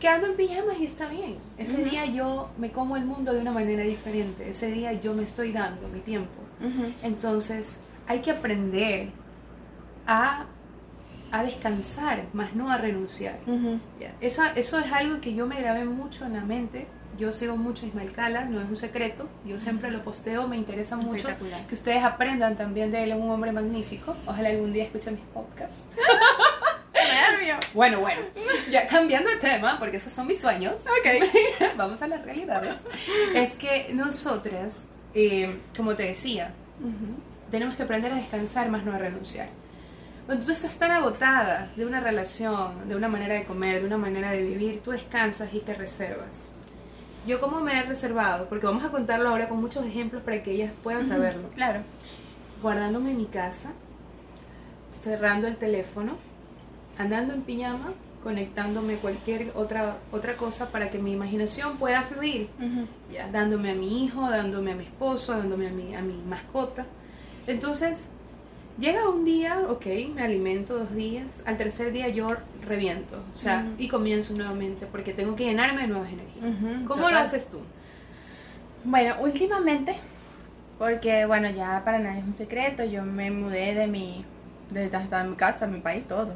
que 0.01 0.09
ando 0.09 0.25
en 0.25 0.35
pijamas 0.35 0.79
y 0.79 0.85
está 0.85 1.07
bien. 1.07 1.37
Ese 1.59 1.83
día 1.83 2.07
yo 2.07 2.49
me 2.57 2.71
como 2.71 2.97
el 2.97 3.05
mundo 3.05 3.33
de 3.33 3.39
una 3.39 3.51
manera 3.51 3.83
diferente. 3.83 4.49
Ese 4.49 4.71
día 4.71 4.93
yo 4.93 5.13
me 5.13 5.23
estoy 5.23 5.51
dando 5.51 5.87
mi 5.87 5.99
tiempo. 5.99 6.41
Entonces 7.03 7.77
hay 8.07 8.19
que 8.19 8.31
aprender 8.31 9.09
a, 10.07 10.45
a, 11.31 11.43
descansar, 11.43 12.25
más 12.33 12.55
no 12.55 12.71
a 12.71 12.77
renunciar. 12.77 13.37
Esa, 14.19 14.53
eso 14.53 14.79
es 14.79 14.91
algo 14.91 15.21
que 15.21 15.35
yo 15.35 15.45
me 15.45 15.61
grabé 15.61 15.85
mucho 15.85 16.25
en 16.25 16.33
la 16.33 16.41
mente. 16.41 16.87
Yo 17.19 17.31
sigo 17.31 17.55
mucho 17.55 17.85
Ismael 17.85 18.11
Cala, 18.11 18.45
no 18.45 18.59
es 18.59 18.67
un 18.67 18.77
secreto. 18.77 19.29
Yo 19.45 19.59
siempre 19.59 19.91
lo 19.91 20.03
posteo, 20.03 20.47
me 20.47 20.57
interesa 20.57 20.95
mucho 20.95 21.27
que 21.67 21.75
ustedes 21.75 22.03
aprendan 22.03 22.57
también 22.57 22.91
de 22.91 23.03
él, 23.03 23.11
es 23.11 23.17
un 23.17 23.29
hombre 23.29 23.51
magnífico. 23.51 24.15
Ojalá 24.25 24.49
algún 24.49 24.73
día 24.73 24.85
escuchen 24.85 25.13
mis 25.13 25.25
podcasts. 25.25 25.83
Bueno, 27.73 27.99
bueno, 27.99 28.21
ya 28.69 28.87
cambiando 28.87 29.29
de 29.29 29.37
tema, 29.37 29.79
porque 29.79 29.97
esos 29.97 30.13
son 30.13 30.27
mis 30.27 30.41
sueños. 30.41 30.81
Ok. 30.81 31.29
Vamos 31.77 32.01
a 32.01 32.07
las 32.07 32.23
realidades. 32.23 32.77
Es 33.33 33.55
que 33.55 33.89
nosotras, 33.93 34.83
eh, 35.13 35.59
como 35.75 35.95
te 35.95 36.03
decía, 36.03 36.53
tenemos 37.49 37.75
que 37.75 37.83
aprender 37.83 38.11
a 38.11 38.15
descansar 38.15 38.69
más 38.69 38.83
no 38.83 38.93
a 38.93 38.97
renunciar. 38.97 39.49
Cuando 40.25 40.45
tú 40.45 40.51
estás 40.51 40.75
tan 40.75 40.91
agotada 40.91 41.71
de 41.75 41.85
una 41.85 41.99
relación, 41.99 42.87
de 42.87 42.95
una 42.95 43.07
manera 43.07 43.33
de 43.33 43.43
comer, 43.45 43.81
de 43.81 43.87
una 43.87 43.97
manera 43.97 44.31
de 44.31 44.43
vivir, 44.43 44.81
tú 44.83 44.91
descansas 44.91 45.53
y 45.53 45.59
te 45.59 45.73
reservas. 45.73 46.49
yo 47.27 47.39
como 47.39 47.59
me 47.59 47.77
he 47.77 47.83
reservado, 47.83 48.47
porque 48.49 48.65
vamos 48.65 48.83
a 48.83 48.89
contarlo 48.89 49.29
ahora 49.29 49.47
con 49.47 49.59
muchos 49.59 49.85
ejemplos 49.85 50.23
para 50.23 50.41
que 50.41 50.51
ellas 50.51 50.71
puedan 50.83 51.07
saberlo. 51.07 51.49
Claro. 51.49 51.81
Guardándome 52.61 53.11
en 53.11 53.17
mi 53.17 53.25
casa, 53.25 53.71
cerrando 55.03 55.47
el 55.47 55.57
teléfono, 55.57 56.17
andando 57.01 57.33
en 57.33 57.41
pijama, 57.41 57.93
conectándome 58.23 58.97
cualquier 58.97 59.51
otra 59.55 59.97
otra 60.11 60.37
cosa 60.37 60.69
para 60.69 60.91
que 60.91 60.99
mi 60.99 61.11
imaginación 61.13 61.77
pueda 61.77 62.03
fluir, 62.03 62.49
ya 63.11 63.29
dándome 63.31 63.71
a 63.71 63.75
mi 63.75 64.05
hijo, 64.05 64.29
dándome 64.29 64.71
a 64.71 64.75
mi 64.75 64.83
esposo, 64.83 65.33
dándome 65.33 65.67
a 65.67 65.71
mi 65.71 65.95
a 65.95 66.01
mi 66.01 66.13
mascota. 66.27 66.85
Entonces, 67.47 68.09
llega 68.79 69.09
un 69.09 69.25
día, 69.25 69.61
ok, 69.67 69.85
me 70.13 70.21
alimento 70.21 70.77
dos 70.77 70.93
días, 70.93 71.41
al 71.45 71.57
tercer 71.57 71.91
día 71.91 72.09
yo 72.09 72.35
reviento, 72.61 73.23
o 73.33 73.37
sea, 73.37 73.67
y 73.77 73.87
comienzo 73.87 74.33
nuevamente 74.33 74.85
porque 74.85 75.13
tengo 75.13 75.35
que 75.35 75.45
llenarme 75.45 75.81
de 75.81 75.87
nuevas 75.87 76.09
energías. 76.11 76.61
¿Cómo 76.87 77.03
total. 77.03 77.13
lo 77.13 77.19
haces 77.19 77.49
tú? 77.49 77.59
Bueno, 78.83 79.15
últimamente, 79.21 79.95
porque 80.79 81.25
bueno, 81.25 81.49
ya 81.49 81.83
para 81.83 81.99
nadie 81.99 82.19
es 82.19 82.25
un 82.25 82.33
secreto, 82.33 82.83
yo 82.83 83.03
me 83.03 83.29
mudé 83.29 83.75
de 83.75 83.87
mi, 83.87 84.25
de 84.71 84.85
hasta 84.95 85.23
mi 85.23 85.35
casa, 85.35 85.67
mi 85.67 85.79
país, 85.79 86.07
todo. 86.07 86.35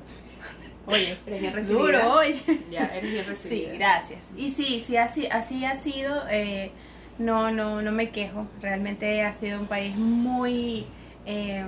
Oye, 0.87 1.17
Eres 1.25 1.41
bien 1.41 1.53
recibida. 1.53 1.81
duro, 2.05 2.13
oye. 2.19 2.41
Ya, 2.71 2.85
eres 2.95 3.11
bien 3.11 3.23
Sí, 3.23 3.29
recibida. 3.29 3.73
gracias. 3.73 4.23
Y 4.37 4.51
sí, 4.51 4.83
sí, 4.85 4.97
así, 4.97 5.27
así 5.27 5.65
ha 5.65 5.75
sido. 5.75 6.23
eh, 6.29 6.71
no, 7.17 7.49
no, 7.51 7.81
no 7.81 7.91
me 7.91 8.09
quejo. 8.09 8.47
Realmente 8.61 9.23
ha 9.23 9.33
sido 9.33 9.59
un 9.59 9.67
país 9.67 9.95
muy, 9.95 10.85
eh, 11.25 11.63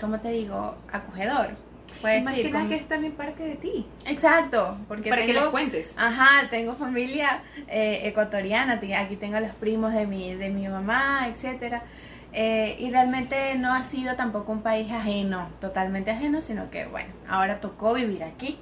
¿cómo 0.00 0.20
te 0.20 0.30
digo? 0.30 0.76
Acogedor. 0.92 1.50
Puedes 2.00 2.24
más 2.24 2.34
que 2.34 2.50
nada 2.50 2.68
que 2.68 2.74
es 2.76 2.88
también 2.88 3.12
parte 3.12 3.44
de 3.44 3.54
ti. 3.56 3.86
Exacto, 4.06 4.76
porque 4.88 5.10
para 5.10 5.24
que 5.24 5.32
les 5.34 5.44
cuentes. 5.44 5.94
Ajá, 5.96 6.48
tengo 6.50 6.74
familia 6.74 7.42
eh, 7.68 8.00
ecuatoriana, 8.04 8.80
aquí 8.98 9.16
tengo 9.16 9.36
a 9.36 9.40
los 9.40 9.54
primos 9.54 9.92
de 9.92 10.06
mi, 10.06 10.34
de 10.34 10.50
mi 10.50 10.66
mamá, 10.66 11.28
etcétera. 11.28 11.82
Eh, 12.34 12.76
y 12.78 12.90
realmente 12.90 13.54
no 13.56 13.74
ha 13.74 13.84
sido 13.84 14.16
tampoco 14.16 14.52
un 14.52 14.62
país 14.62 14.90
ajeno, 14.90 15.48
totalmente 15.60 16.10
ajeno, 16.10 16.40
sino 16.40 16.70
que 16.70 16.86
bueno, 16.86 17.10
ahora 17.28 17.60
tocó 17.60 17.92
vivir 17.94 18.24
aquí. 18.24 18.58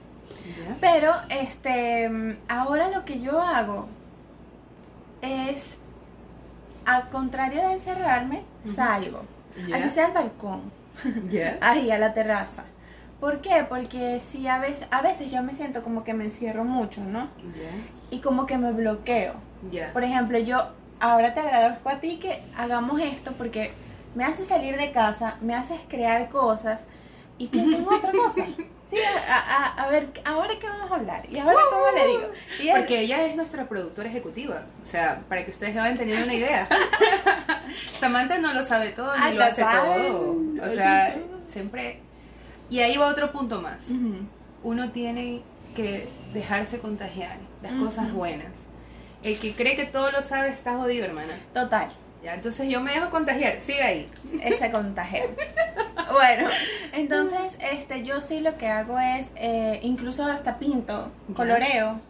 Pero 0.81 1.12
este 1.29 2.11
ahora 2.49 2.89
lo 2.89 3.05
que 3.05 3.21
yo 3.21 3.41
hago 3.41 3.87
es 5.23 5.65
al 6.85 7.09
contrario 7.11 7.61
de 7.69 7.75
encerrarme, 7.75 8.43
salgo. 8.75 9.23
Así 9.73 9.91
sea 9.91 10.07
al 10.07 10.12
balcón, 10.12 10.62
Ya. 11.31 11.59
ahí 11.61 11.91
a 11.91 11.99
la 11.99 12.15
terraza. 12.15 12.65
¿Por 13.21 13.43
qué? 13.43 13.67
Porque 13.69 14.21
si 14.31 14.49
a 14.49 14.59
veces, 14.59 14.87
a 14.91 15.03
veces 15.03 15.31
yo 15.31 15.43
me 15.43 15.55
siento 15.55 15.83
como 15.83 16.05
que 16.05 16.15
me 16.15 16.25
encierro 16.25 16.65
mucho, 16.65 17.03
¿no? 17.03 17.29
Y 18.11 18.21
como 18.21 18.47
que 18.47 18.57
me 18.57 18.73
bloqueo. 18.73 19.35
Por 19.93 20.03
ejemplo, 20.05 20.39
yo 20.39 20.71
ahora 21.00 21.35
te 21.35 21.40
agradezco 21.40 21.88
a 21.88 21.99
ti 22.00 22.19
que 22.19 22.42
hagamos 22.57 23.00
esto 23.00 23.33
porque 23.33 23.73
me 24.14 24.25
hace 24.25 24.45
salir 24.45 24.76
de 24.76 24.92
casa, 24.92 25.37
me 25.40 25.54
haces 25.54 25.80
crear 25.88 26.28
cosas 26.28 26.85
y 27.38 27.49
pienso 27.49 27.76
en 27.76 27.85
otra 27.88 28.12
cosa. 28.16 28.47
Sí, 28.90 28.97
a, 29.28 29.37
a- 29.38 29.85
a 29.85 29.88
ver, 29.88 30.09
ahora 30.25 30.50
qué 30.61 30.66
vamos 30.66 30.90
a 30.90 30.95
hablar 30.97 31.23
y 31.30 31.38
ahora 31.38 31.57
cómo 31.71 31.85
le 31.95 32.07
digo. 32.09 32.28
Y 32.61 32.71
Porque 32.76 33.00
ella 33.02 33.25
es 33.25 33.37
nuestra 33.37 33.69
productora 33.69 34.09
ejecutiva. 34.09 34.64
O 34.83 34.87
sea, 34.87 35.23
para 35.28 35.45
que 35.45 35.52
ustedes 35.52 35.76
vayan 35.76 35.97
teniendo 35.97 36.25
una 36.25 36.35
idea. 36.35 36.69
Samantha 37.99 38.38
no 38.38 38.52
lo 38.52 38.62
sabe 38.64 38.90
todo 38.90 39.12
Ah, 39.16 39.30
ni 39.30 39.37
lo 39.37 39.45
hace 39.45 39.62
todo. 39.62 40.37
O 40.62 40.71
sea, 40.71 41.16
siempre. 41.45 42.00
Y 42.69 42.80
ahí 42.80 42.97
va 42.97 43.07
otro 43.07 43.30
punto 43.33 43.61
más. 43.61 43.90
Uno 44.62 44.90
tiene 44.90 45.42
que 45.76 46.09
dejarse 46.33 46.80
contagiar 46.80 47.37
las 47.62 47.73
cosas 47.75 48.12
buenas. 48.12 48.50
El 49.23 49.39
que 49.39 49.53
cree 49.53 49.77
que 49.77 49.87
todo 49.87 50.11
lo 50.11 50.23
sabe 50.23 50.50
está 50.50 50.77
jodido, 50.77 51.05
hermana. 51.07 51.39
Total, 51.53 51.91
Ya, 52.25 52.35
entonces 52.35 52.69
yo 52.69 52.81
me 52.81 52.93
dejo 52.93 53.11
contagiar. 53.11 53.61
Sigue 53.61 53.83
ahí. 53.83 54.11
ese 54.43 54.71
contagio. 54.71 55.25
bueno, 56.12 56.49
entonces 56.93 57.57
este, 57.61 58.03
yo 58.03 58.21
sí 58.21 58.41
lo 58.41 58.57
que 58.57 58.69
hago 58.69 58.99
es, 58.99 59.29
eh, 59.37 59.81
incluso 59.83 60.25
hasta 60.27 60.59
pinto, 60.59 61.11
Ya. 61.29 61.35
coloreo, 61.35 62.00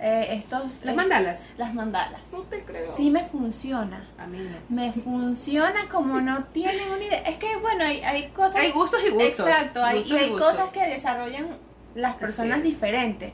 eh, 0.00 0.28
estos... 0.40 0.62
Las 0.84 0.92
eh, 0.94 0.96
mandalas. 0.96 1.46
Las 1.56 1.74
mandalas. 1.74 2.20
No 2.30 2.40
te 2.42 2.60
creo. 2.62 2.96
Sí 2.96 3.10
me 3.10 3.24
funciona. 3.24 4.06
A 4.18 4.26
mí 4.26 4.38
no. 4.38 4.58
Me 4.68 4.92
funciona 4.92 5.88
como 5.90 6.20
no 6.20 6.44
tienen 6.52 6.88
una 6.90 7.02
idea. 7.04 7.20
Es 7.22 7.36
que, 7.38 7.56
bueno, 7.56 7.84
hay, 7.84 8.00
hay 8.02 8.28
cosas. 8.28 8.56
Hay 8.56 8.70
gustos 8.70 9.00
y 9.04 9.10
gustos. 9.10 9.46
Exacto, 9.48 9.84
hay, 9.84 9.98
Gustos 9.98 10.16
y 10.16 10.20
hay 10.22 10.30
gustos. 10.30 10.50
cosas 10.50 10.68
que 10.70 10.86
desarrollan 10.86 11.48
las 11.96 12.14
personas 12.14 12.58
es. 12.58 12.64
diferentes. 12.64 13.32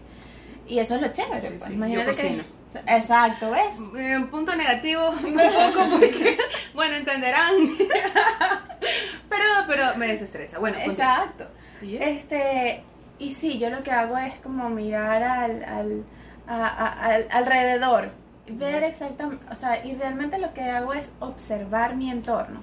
Y 0.67 0.79
eso 0.79 0.95
es 0.95 1.03
lo 1.03 1.09
chévere. 1.09 1.41
Sí, 1.43 1.49
pues. 1.59 1.65
sí, 1.65 1.75
Imagínate 1.75 2.11
yo 2.13 2.17
que. 2.17 2.45
Exacto, 2.87 3.51
¿ves? 3.51 3.77
Eh, 3.99 4.17
Un 4.17 4.29
punto 4.29 4.55
negativo 4.57 5.11
un 5.25 5.35
poco 5.35 5.91
porque, 5.91 6.37
bueno, 6.75 6.97
entenderán. 6.97 7.53
pero, 9.29 9.45
pero 9.67 9.97
me 9.97 10.09
desestresa. 10.09 10.59
Bueno. 10.59 10.77
Exacto. 10.81 11.47
¿Sí? 11.81 11.97
Este, 12.01 12.83
y 13.19 13.33
sí, 13.33 13.59
yo 13.59 13.71
lo 13.71 13.83
que 13.83 13.91
hago 13.91 14.17
es 14.19 14.35
como 14.41 14.69
mirar 14.71 15.23
al, 15.23 15.65
al, 15.65 16.05
a- 16.47 16.67
a- 16.67 17.05
al- 17.05 17.29
alrededor, 17.31 18.11
ver 18.49 18.83
exactamente, 18.85 19.45
o 19.51 19.55
sea, 19.55 19.85
y 19.85 19.95
realmente 19.95 20.39
lo 20.39 20.53
que 20.55 20.63
hago 20.63 20.93
es 20.95 21.11
observar 21.21 21.97
mi 21.97 22.11
entorno. 22.11 22.63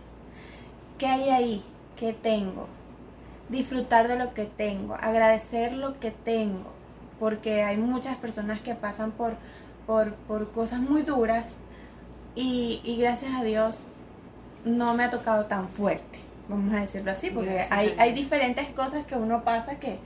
¿Qué 0.98 1.08
hay 1.08 1.30
ahí? 1.30 1.66
¿Qué 1.98 2.14
tengo? 2.14 2.68
Disfrutar 3.50 4.08
de 4.08 4.16
lo 4.18 4.34
que 4.34 4.46
tengo, 4.46 4.96
agradecer 4.96 5.74
lo 5.74 6.00
que 6.00 6.12
tengo, 6.12 6.72
porque 7.20 7.64
hay 7.64 7.78
muchas 7.78 8.16
personas 8.18 8.62
que 8.62 8.76
pasan 8.76 9.12
por, 9.12 9.34
por, 9.88 10.14
por 10.28 10.52
cosas 10.52 10.80
muy 10.80 11.02
duras 11.04 11.46
y, 12.36 12.82
y 12.84 12.98
gracias 12.98 13.34
a 13.34 13.44
Dios 13.44 13.76
no 14.66 14.94
me 14.94 15.04
ha 15.04 15.10
tocado 15.10 15.46
tan 15.46 15.68
fuerte, 15.70 16.20
vamos 16.48 16.74
a 16.74 16.82
decirlo 16.82 17.12
así, 17.12 17.30
porque 17.30 17.54
Gracias 17.54 17.72
hay, 17.78 17.96
hay 17.98 18.14
diferentes 18.14 18.68
cosas 18.70 19.06
que 19.06 19.16
uno 19.16 19.44
pasa 19.44 19.76
que, 19.76 19.98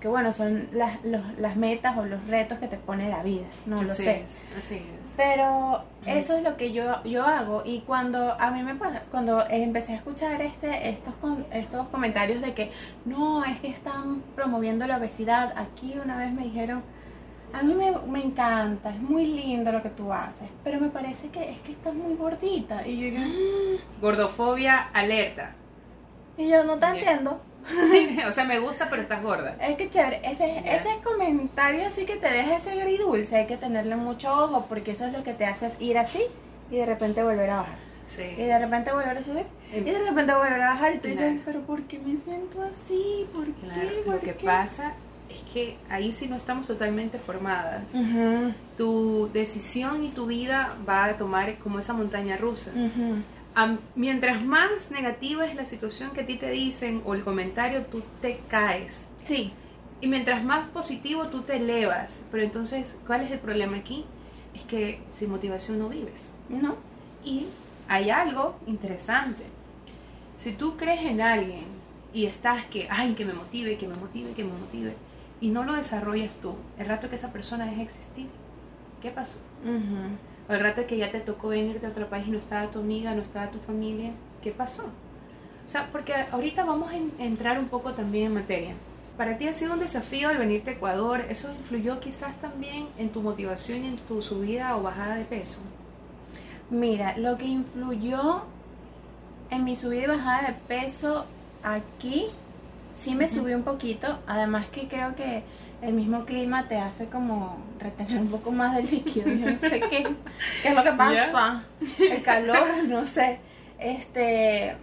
que 0.00 0.08
bueno, 0.08 0.32
son 0.32 0.68
las, 0.72 1.02
los- 1.04 1.38
las 1.38 1.56
metas 1.56 1.96
o 1.96 2.04
los 2.04 2.24
retos 2.26 2.58
que 2.58 2.68
te 2.68 2.76
pone 2.76 3.08
la 3.08 3.22
vida, 3.22 3.46
no 3.66 3.82
lo 3.82 3.92
así 3.92 4.02
sé. 4.04 4.20
Es, 4.22 4.42
así 4.56 4.74
es. 4.76 5.12
Pero 5.16 5.84
eso 6.06 6.36
es 6.36 6.42
lo 6.42 6.56
que 6.56 6.72
yo, 6.72 7.02
yo 7.04 7.24
hago 7.26 7.62
y 7.66 7.80
cuando 7.80 8.32
a 8.40 8.50
mí 8.50 8.62
me 8.62 8.74
pasa, 8.74 9.02
cuando 9.10 9.44
empecé 9.48 9.92
a 9.92 9.96
escuchar 9.96 10.40
este, 10.42 10.88
estos, 10.90 11.14
con- 11.16 11.44
estos 11.52 11.88
comentarios 11.88 12.40
de 12.42 12.54
que 12.54 12.70
no, 13.04 13.44
es 13.44 13.60
que 13.60 13.68
están 13.68 14.22
promoviendo 14.34 14.86
la 14.86 14.96
obesidad, 14.98 15.52
aquí 15.56 15.94
una 16.02 16.16
vez 16.16 16.32
me 16.32 16.44
dijeron, 16.44 16.82
a 17.52 17.62
mí 17.62 17.74
me, 17.74 17.92
me 18.06 18.24
encanta, 18.24 18.90
es 18.90 19.00
muy 19.00 19.26
lindo 19.26 19.70
lo 19.72 19.82
que 19.82 19.90
tú 19.90 20.12
haces, 20.12 20.48
pero 20.64 20.80
me 20.80 20.88
parece 20.88 21.28
que 21.28 21.50
es 21.50 21.58
que 21.60 21.72
estás 21.72 21.94
muy 21.94 22.14
gordita 22.14 22.86
y 22.86 22.96
yo, 22.98 23.18
digo, 23.18 23.78
Gordofobia 24.00 24.88
alerta. 24.92 25.54
y 26.36 26.48
yo 26.48 26.64
no 26.64 26.78
te 26.78 26.86
entiendo. 26.86 27.40
o 28.28 28.32
sea, 28.32 28.44
me 28.44 28.58
gusta, 28.58 28.90
pero 28.90 29.02
estás 29.02 29.22
gorda. 29.22 29.56
Es 29.60 29.76
que 29.76 29.88
chévere, 29.88 30.20
ese, 30.24 30.58
ese 30.64 30.88
comentario 31.04 31.86
así 31.86 32.04
que 32.04 32.16
te 32.16 32.28
deja 32.28 32.56
ese 32.56 32.72
agridulce, 32.72 33.36
hay 33.36 33.46
que 33.46 33.56
tenerle 33.56 33.94
mucho 33.96 34.32
ojo 34.32 34.66
porque 34.68 34.90
eso 34.92 35.06
es 35.06 35.12
lo 35.12 35.22
que 35.22 35.32
te 35.32 35.46
hace 35.46 35.70
ir 35.78 35.96
así 35.98 36.22
y 36.70 36.76
de 36.76 36.86
repente 36.86 37.22
volver 37.22 37.50
a 37.50 37.56
bajar. 37.58 37.76
Sí. 38.04 38.24
Y 38.36 38.42
de 38.46 38.58
repente 38.58 38.92
volver 38.92 39.16
a 39.16 39.22
subir. 39.22 39.46
Y 39.72 39.76
Em, 39.78 39.84
de 39.84 39.98
repente 40.00 40.34
volver 40.34 40.60
a 40.60 40.70
bajar 40.70 40.94
y 40.94 40.98
tú 40.98 41.06
dices, 41.08 41.40
pero 41.44 41.60
¿por 41.60 41.82
qué 41.84 41.98
me 42.00 42.16
siento 42.16 42.60
así? 42.62 43.28
¿Por 43.32 43.46
qué? 43.46 43.60
Claro, 43.68 43.88
¿Por 44.04 44.14
lo 44.16 44.20
que 44.20 44.34
qué?". 44.34 44.44
pasa 44.44 44.94
es 45.28 45.42
que 45.52 45.76
ahí 45.88 46.12
sí 46.12 46.26
no 46.28 46.36
estamos 46.36 46.66
totalmente 46.66 47.18
formadas. 47.18 47.84
Tu 48.76 49.30
decisión 49.32 50.04
y 50.04 50.08
tu 50.08 50.26
vida 50.26 50.76
va 50.88 51.04
a 51.06 51.16
tomar 51.16 51.58
como 51.58 51.78
esa 51.78 51.92
montaña 51.92 52.36
rusa. 52.36 52.72
mientras 53.94 54.44
más 54.44 54.90
negativa 54.90 55.46
es 55.46 55.54
la 55.54 55.64
situación 55.64 56.10
que 56.12 56.22
a 56.22 56.26
ti 56.26 56.36
te 56.36 56.50
dicen 56.50 57.02
o 57.04 57.14
el 57.14 57.22
comentario, 57.22 57.84
tú 57.86 58.02
te 58.20 58.40
caes. 58.48 59.08
Sí. 59.24 59.52
Y 60.00 60.08
mientras 60.08 60.42
más 60.42 60.68
positivo, 60.70 61.28
tú 61.28 61.42
te 61.42 61.56
elevas. 61.56 62.22
Pero 62.30 62.42
entonces, 62.42 62.98
¿cuál 63.06 63.22
es 63.22 63.30
el 63.30 63.38
problema 63.38 63.76
aquí? 63.76 64.04
Es 64.54 64.64
que 64.64 65.00
sin 65.12 65.30
motivación 65.30 65.78
no 65.78 65.88
vives. 65.88 66.24
¿No? 66.48 66.76
Y 67.24 67.46
hay 67.88 68.10
algo 68.10 68.56
interesante. 68.66 69.44
Si 70.36 70.52
tú 70.52 70.76
crees 70.76 71.02
en 71.02 71.20
alguien 71.20 71.64
y 72.12 72.26
estás 72.26 72.64
que, 72.66 72.88
ay, 72.90 73.14
que 73.14 73.24
me 73.24 73.32
motive, 73.32 73.78
que 73.78 73.86
me 73.86 73.94
motive, 73.94 74.32
que 74.32 74.44
me 74.44 74.52
motive, 74.52 74.94
y 75.42 75.50
no 75.50 75.64
lo 75.64 75.74
desarrollas 75.74 76.36
tú, 76.36 76.54
el 76.78 76.86
rato 76.86 77.10
que 77.10 77.16
esa 77.16 77.32
persona 77.32 77.64
deja 77.66 77.76
de 77.78 77.82
existir, 77.82 78.28
¿qué 79.02 79.10
pasó? 79.10 79.38
Ujú. 79.62 80.16
O 80.48 80.52
el 80.54 80.60
rato 80.60 80.86
que 80.86 80.96
ya 80.96 81.10
te 81.10 81.20
tocó 81.20 81.48
venirte 81.48 81.84
a 81.84 81.90
otro 81.90 82.08
país 82.08 82.26
y 82.26 82.30
no 82.30 82.38
estaba 82.38 82.70
tu 82.70 82.78
amiga, 82.78 83.14
no 83.14 83.22
estaba 83.22 83.50
tu 83.50 83.58
familia, 83.58 84.12
¿qué 84.42 84.52
pasó? 84.52 84.84
O 84.84 85.68
sea, 85.68 85.88
porque 85.92 86.14
ahorita 86.32 86.64
vamos 86.64 86.90
a 86.90 86.96
en- 86.96 87.12
entrar 87.18 87.58
un 87.58 87.66
poco 87.68 87.92
también 87.92 88.26
en 88.28 88.34
materia. 88.34 88.74
Para 89.16 89.36
ti 89.36 89.46
ha 89.46 89.52
sido 89.52 89.74
un 89.74 89.80
desafío 89.80 90.30
el 90.30 90.38
venirte 90.38 90.70
a 90.70 90.72
Ecuador, 90.74 91.20
¿eso 91.28 91.52
influyó 91.52 92.00
quizás 92.00 92.36
también 92.40 92.86
en 92.96 93.10
tu 93.10 93.20
motivación 93.20 93.84
y 93.84 93.88
en 93.88 93.96
tu 93.96 94.22
subida 94.22 94.76
o 94.76 94.82
bajada 94.82 95.16
de 95.16 95.24
peso? 95.24 95.58
Mira, 96.70 97.16
lo 97.18 97.36
que 97.36 97.44
influyó 97.46 98.42
en 99.50 99.64
mi 99.64 99.76
subida 99.76 100.04
y 100.04 100.06
bajada 100.06 100.48
de 100.48 100.54
peso 100.66 101.26
aquí 101.62 102.26
sí 102.94 103.14
me 103.14 103.28
subió 103.28 103.56
un 103.56 103.62
poquito, 103.62 104.18
además 104.26 104.66
que 104.66 104.88
creo 104.88 105.14
que 105.14 105.42
el 105.82 105.94
mismo 105.94 106.24
clima 106.24 106.68
te 106.68 106.78
hace 106.78 107.06
como 107.06 107.58
retener 107.78 108.18
un 108.18 108.28
poco 108.28 108.52
más 108.52 108.76
de 108.76 108.84
líquido, 108.84 109.28
yo 109.28 109.50
no 109.50 109.58
sé 109.58 109.80
qué, 109.80 110.14
qué 110.62 110.68
es 110.68 110.74
lo 110.74 110.84
que 110.84 110.92
pasa, 110.96 111.64
el 111.98 112.22
calor, 112.22 112.84
no 112.88 113.06
sé, 113.06 113.40
este, 113.78 114.76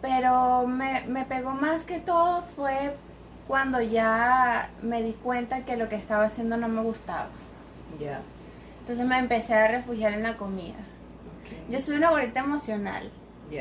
pero 0.00 0.66
me, 0.66 1.02
me 1.06 1.24
pegó 1.24 1.52
más 1.52 1.84
que 1.84 1.98
todo 1.98 2.44
fue 2.54 2.94
cuando 3.46 3.80
ya 3.80 4.70
me 4.82 5.02
di 5.02 5.12
cuenta 5.12 5.64
que 5.64 5.76
lo 5.76 5.88
que 5.88 5.96
estaba 5.96 6.24
haciendo 6.24 6.56
no 6.56 6.68
me 6.68 6.82
gustaba. 6.82 7.28
Ya. 8.00 8.20
Entonces 8.80 9.06
me 9.06 9.18
empecé 9.18 9.54
a 9.54 9.68
refugiar 9.68 10.12
en 10.12 10.22
la 10.22 10.36
comida. 10.36 10.74
Yo 11.68 11.80
soy 11.80 11.96
una 11.96 12.10
gordita 12.10 12.40
emocional 12.40 13.10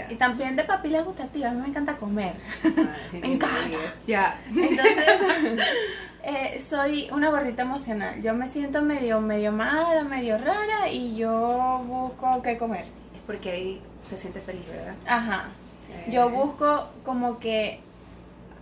Y 0.09 0.15
también 0.15 0.55
de 0.55 0.63
papilas 0.63 1.05
gustativas, 1.05 1.51
a 1.51 1.53
mí 1.55 1.61
me 1.61 1.67
encanta 1.69 1.97
comer. 1.97 2.33
Ay, 2.63 3.19
Me 3.21 3.33
encanta. 3.33 3.77
Ya. 4.07 4.39
Entonces, 4.49 5.59
eh, 6.23 6.63
soy 6.67 7.07
una 7.11 7.29
gordita 7.29 7.61
emocional. 7.61 8.21
Yo 8.21 8.33
me 8.33 8.49
siento 8.49 8.81
medio, 8.81 9.21
medio 9.21 9.51
mala, 9.51 10.03
medio 10.03 10.37
rara 10.37 10.89
y 10.89 11.15
yo 11.15 11.83
busco 11.87 12.41
qué 12.41 12.57
comer. 12.57 12.85
Es 13.15 13.21
porque 13.27 13.51
ahí 13.51 13.81
se 14.09 14.17
siente 14.17 14.41
feliz, 14.41 14.65
¿verdad? 14.67 14.95
Ajá. 15.05 15.45
Eh, 15.91 16.09
Yo 16.11 16.29
busco 16.29 16.89
como 17.03 17.39
que 17.39 17.79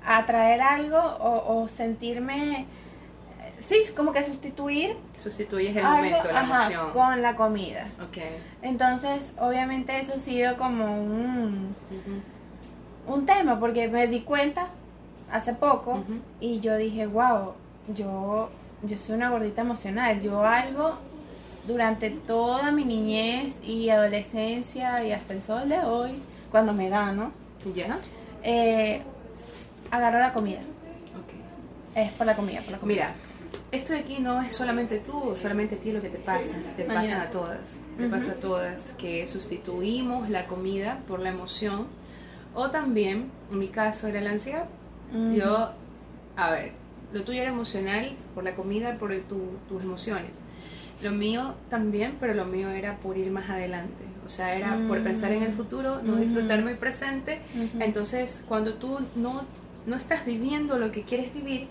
atraer 0.06 0.62
algo 0.62 0.98
o, 1.00 1.62
o 1.64 1.68
sentirme, 1.70 2.66
sí, 3.68 3.84
como 3.96 4.12
que 4.14 4.24
sustituir 4.24 4.96
Sustituyes 5.22 5.76
el 5.76 5.86
algo 5.86 5.98
momento, 5.98 6.32
la 6.32 6.40
ajá, 6.42 6.66
emoción. 6.66 6.92
con 6.92 7.22
la 7.22 7.36
comida. 7.36 7.88
Ok. 8.02 8.18
Entonces, 8.62 9.34
obviamente 9.40 10.00
eso 10.00 10.14
ha 10.16 10.20
sido 10.20 10.58
como 10.58 10.86
un, 11.02 11.76
un 13.08 13.26
tema 13.26 13.60
porque 13.60 13.88
me 13.88 14.08
di 14.08 14.22
cuenta 14.22 14.68
hace 15.32 15.54
poco 15.54 16.04
y 16.42 16.60
yo 16.60 16.76
dije, 16.78 17.08
wow, 17.08 17.54
yo, 17.96 18.50
yo 18.84 18.98
soy 18.98 19.16
una 19.16 19.30
gordita 19.30 19.62
emocional. 19.62 20.20
Yo 20.22 20.46
algo 20.46 20.98
durante 21.66 22.10
toda 22.10 22.72
mi 22.72 22.84
niñez 22.84 23.56
y 23.64 23.90
adolescencia 23.90 25.04
y 25.06 25.14
hasta 25.14 25.34
el 25.34 25.42
sol 25.42 25.70
de 25.70 25.80
hoy, 25.80 26.22
cuando 26.52 26.74
me 26.74 26.90
da, 26.90 27.14
¿no? 27.14 27.32
¿Ya? 27.74 28.00
Eh, 28.44 29.02
agarro 29.90 30.20
la 30.20 30.34
comida. 30.34 30.60
Es 31.96 32.12
por 32.14 32.26
la 32.26 32.36
comida, 32.36 32.60
por 32.62 32.72
la 32.72 32.78
comida. 32.80 32.96
Mira, 32.96 33.16
esto 33.74 33.94
de 33.94 34.00
aquí 34.00 34.20
no 34.20 34.42
es 34.42 34.54
solamente 34.54 35.00
tú 35.00 35.36
solamente 35.36 35.76
a 35.76 35.78
ti 35.80 35.92
lo 35.92 36.02
que 36.02 36.10
te 36.10 36.20
pasa, 36.20 36.56
te 36.78 36.84
pasa 36.86 37.24
a 37.24 37.30
todas, 37.32 37.80
te 37.98 38.04
Ujú. 38.04 38.12
pasa 38.12 38.32
a 38.32 38.36
todas, 38.36 38.94
que 38.98 39.28
sustituimos 39.28 40.30
la 40.30 40.46
comida 40.48 41.00
por 41.08 41.20
la 41.20 41.30
emoción 41.30 41.88
o 42.54 42.70
también, 42.70 43.32
en 43.52 43.60
mi 43.60 43.68
caso 43.70 44.08
era 44.08 44.22
la 44.22 44.30
ansiedad. 44.32 44.66
Yo, 45.36 45.72
a 46.36 46.52
ver, 46.52 46.72
lo 47.12 47.24
tuyo 47.24 47.42
era 47.42 47.50
emocional 47.52 48.16
por 48.36 48.44
la 48.44 48.56
comida, 48.56 48.96
por 48.98 49.14
tu- 49.22 49.58
tus 49.68 49.82
emociones. 49.84 50.42
Lo 51.02 51.12
mío 51.12 51.56
también, 51.70 52.18
pero 52.20 52.34
lo 52.34 52.46
mío 52.46 52.70
era 52.70 52.98
por 52.98 53.18
ir 53.18 53.30
más 53.32 53.50
adelante. 53.50 54.04
O 54.26 54.30
sea, 54.30 54.56
era 54.56 54.80
por 54.88 55.00
Mm. 55.02 55.04
pensar 55.04 55.32
en 55.34 55.44
el 55.44 55.52
futuro, 55.52 56.02
no 56.02 56.16
disfrutarme 56.16 56.72
el 56.72 56.78
presente. 56.78 57.40
Entonces, 57.80 58.42
cuando 58.48 58.76
tú 58.76 59.00
no, 59.16 59.42
no 59.86 59.96
estás 59.98 60.26
viviendo 60.26 60.78
lo 60.80 60.92
que 60.92 61.02
quieres 61.04 61.34
vivir, 61.34 61.68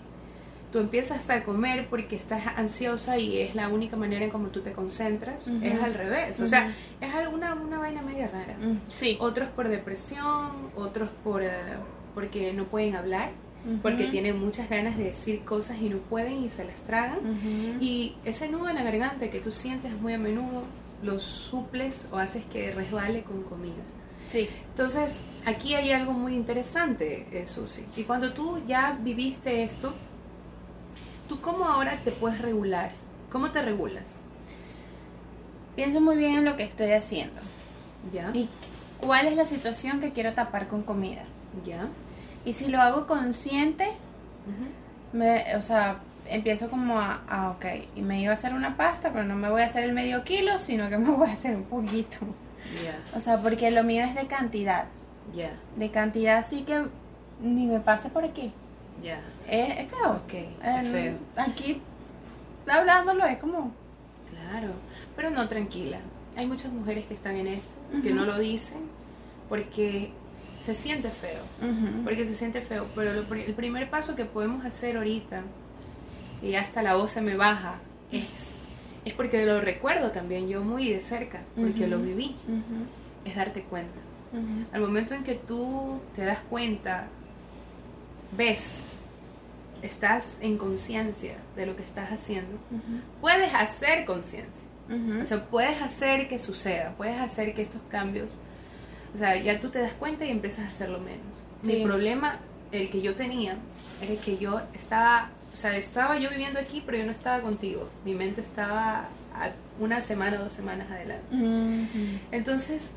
tú 0.73 0.79
empiezas 0.79 1.29
a 1.29 1.43
comer 1.43 1.85
porque 1.87 2.15
estás 2.15 2.41
ansiosa 2.57 3.19
y 3.19 3.37
es 3.39 3.53
la 3.53 3.69
única 3.69 3.95
manera 3.95 4.25
en 4.25 4.31
cómo 4.31 4.47
tú 4.47 4.61
te 4.61 4.71
concentras. 4.71 5.47
Ujú. 5.47 5.59
Es 5.63 5.79
al 5.81 5.93
revés. 5.93 6.39
O 6.39 6.41
Ujú. 6.43 6.49
sea, 6.49 6.73
es 6.99 7.13
alguna 7.13 7.53
una 7.53 7.77
vaina 7.77 8.01
media 8.01 8.27
rara. 8.27 8.57
Mm, 8.57 8.79
Sí. 8.97 9.15
Otros 9.21 9.49
por 9.49 9.67
depresión, 9.69 10.71
otros 10.75 11.09
por 11.23 11.43
eh, 11.43 11.51
porque 12.15 12.51
no 12.53 12.65
pueden 12.65 12.95
hablar, 12.95 13.29
porque 13.81 14.07
tienen 14.07 14.37
muchas 14.39 14.67
ganas 14.69 14.97
de 14.97 15.05
decir 15.05 15.45
cosas 15.45 15.77
y 15.79 15.89
no 15.89 15.97
pueden 15.97 16.43
y 16.43 16.49
se 16.49 16.65
las 16.65 16.81
tragan. 16.81 17.19
Y 17.79 18.15
ese 18.25 18.49
nudo 18.49 18.67
en 18.69 18.75
la 18.75 18.83
garganta 18.83 19.29
que 19.29 19.39
tú 19.39 19.51
sientes 19.51 19.93
muy 20.01 20.13
a 20.13 20.17
menudo, 20.17 20.63
lo 21.03 21.19
suples 21.19 22.07
o 22.11 22.17
haces 22.17 22.43
que 22.51 22.71
resbale 22.71 23.21
con 23.23 23.43
comida. 23.43 23.83
Sí. 24.27 24.49
Entonces, 24.69 25.21
aquí 25.45 25.75
hay 25.75 25.91
algo 25.91 26.13
muy 26.13 26.33
interesante, 26.35 27.27
eh, 27.31 27.47
Susi. 27.47 27.85
Y 27.95 28.03
cuando 28.03 28.33
tú 28.33 28.59
ya 28.67 28.97
viviste 29.01 29.63
esto, 29.63 29.93
¿tú 31.33 31.41
cómo 31.41 31.65
ahora 31.65 31.99
te 32.03 32.11
puedes 32.11 32.39
regular? 32.39 32.91
¿Cómo 33.31 33.51
te 33.51 33.61
regulas? 33.61 34.21
Pienso 35.75 35.99
muy 35.99 36.15
bien 36.15 36.35
en 36.35 36.45
lo 36.45 36.55
que 36.55 36.63
estoy 36.63 36.91
haciendo. 36.91 37.41
¿Ya? 38.13 38.29
Y 38.33 38.49
cuál 38.99 39.25
es 39.25 39.35
la 39.35 39.45
situación 39.45 39.99
que 39.99 40.11
quiero 40.11 40.33
tapar 40.33 40.67
con 40.67 40.83
comida. 40.83 41.23
¿Ya? 41.65 41.87
Y 42.45 42.53
si 42.53 42.67
lo 42.67 42.79
hago 42.81 43.07
consciente, 43.07 43.87
me, 45.11 45.55
o 45.55 45.63
sea, 45.63 46.01
empiezo 46.27 46.69
como 46.69 46.99
a, 46.99 47.21
ah, 47.27 47.49
ok, 47.51 47.65
y 47.95 48.01
me 48.01 48.21
iba 48.21 48.31
a 48.31 48.35
hacer 48.35 48.53
una 48.53 48.77
pasta, 48.77 49.11
pero 49.11 49.23
no 49.23 49.35
me 49.35 49.49
voy 49.49 49.63
a 49.63 49.65
hacer 49.65 49.85
el 49.85 49.93
medio 49.93 50.23
kilo, 50.23 50.59
sino 50.59 50.89
que 50.89 50.97
me 50.99 51.09
voy 51.09 51.29
a 51.29 51.33
hacer 51.33 51.55
un 51.55 51.63
poquito. 51.63 52.17
O 53.15 53.21
sea, 53.21 53.39
porque 53.39 53.71
lo 53.71 53.83
mío 53.83 54.03
es 54.03 54.13
de 54.13 54.27
cantidad. 54.27 54.85
ya, 55.33 55.53
De 55.77 55.89
cantidad 55.89 56.37
así 56.37 56.61
que 56.61 56.83
ni 57.41 57.65
me 57.65 57.79
pase 57.79 58.09
por 58.09 58.23
aquí. 58.23 58.53
Ya. 59.01 59.21
Es, 59.47 59.79
es 59.79 59.89
feo. 59.91 60.11
Ok, 60.11 60.33
es 60.63 60.87
feo. 60.89 61.13
Aquí, 61.35 61.81
hablándolo, 62.67 63.25
es 63.25 63.37
como... 63.39 63.73
Claro, 64.29 64.69
pero 65.15 65.29
no 65.29 65.47
tranquila. 65.47 65.99
Hay 66.35 66.47
muchas 66.47 66.71
mujeres 66.71 67.05
que 67.05 67.13
están 67.13 67.35
en 67.35 67.47
esto, 67.47 67.75
que 68.01 68.09
Ujú. 68.09 68.19
no 68.19 68.25
lo 68.25 68.39
dicen, 68.39 68.79
porque 69.49 70.11
se 70.59 70.73
siente 70.75 71.09
feo. 71.09 71.43
ujú, 71.61 72.03
porque 72.03 72.25
se 72.25 72.35
siente 72.35 72.61
feo. 72.61 72.87
Pero 72.95 73.13
lo 73.13 73.21
el 73.35 73.53
primer 73.53 73.89
paso 73.89 74.15
que 74.15 74.25
podemos 74.25 74.65
hacer 74.65 74.97
ahorita, 74.97 75.41
y 76.41 76.55
hasta 76.55 76.81
la 76.81 76.95
voz 76.95 77.11
se 77.11 77.21
me 77.21 77.35
baja, 77.35 77.75
es, 78.11 78.25
es 79.05 79.13
porque 79.13 79.45
lo 79.45 79.61
recuerdo 79.61 80.11
también 80.11 80.47
yo 80.47 80.63
muy 80.63 80.89
de 80.89 81.01
cerca, 81.01 81.41
porque 81.55 81.81
Ujú. 81.83 81.89
lo 81.91 81.99
viví, 81.99 82.35
ujú, 82.47 82.85
es 83.29 83.35
darte 83.35 83.61
cuenta. 83.63 83.99
Al 84.71 84.81
momento 84.81 85.13
en 85.13 85.23
que 85.23 85.35
tú 85.35 85.99
te 86.15 86.25
das 86.25 86.39
cuenta, 86.49 87.07
ves, 88.35 88.81
estás 89.81 90.39
en 90.41 90.57
conciencia 90.57 91.35
de 91.55 91.65
lo 91.65 91.75
que 91.75 91.83
estás 91.83 92.11
haciendo, 92.11 92.57
puedes 93.21 93.53
hacer 93.53 94.05
conciencia. 94.05 94.63
ujú. 94.89 95.21
O 95.21 95.25
sea, 95.25 95.45
puedes 95.45 95.81
hacer 95.81 96.27
que 96.27 96.39
suceda, 96.39 96.93
puedes 96.97 97.19
hacer 97.19 97.53
que 97.53 97.61
estos 97.61 97.81
cambios, 97.89 98.31
o 99.13 99.17
sea, 99.17 99.35
ya 99.37 99.59
tú 99.59 99.69
te 99.69 99.79
das 99.79 99.93
cuenta 99.93 100.25
y 100.25 100.31
empiezas 100.31 100.65
a 100.65 100.67
hacerlo 100.69 100.99
menos. 100.99 101.43
Mi 101.61 101.83
problema, 101.83 102.39
el 102.71 102.89
que 102.89 103.01
yo 103.01 103.15
tenía, 103.15 103.57
era 104.01 104.19
que 104.21 104.37
yo 104.37 104.61
estaba, 104.73 105.29
o 105.53 105.55
sea, 105.55 105.77
estaba 105.77 106.17
yo 106.17 106.29
viviendo 106.29 106.59
aquí, 106.59 106.81
pero 106.85 106.97
yo 106.97 107.05
no 107.05 107.11
estaba 107.11 107.41
contigo. 107.41 107.89
Mi 108.03 108.15
mente 108.15 108.41
estaba 108.41 109.07
a 109.35 109.51
una 109.79 110.01
semana 110.01 110.39
o 110.39 110.43
dos 110.43 110.53
semanas 110.53 110.89
adelante. 110.91 111.25
Entonces, 112.31 112.91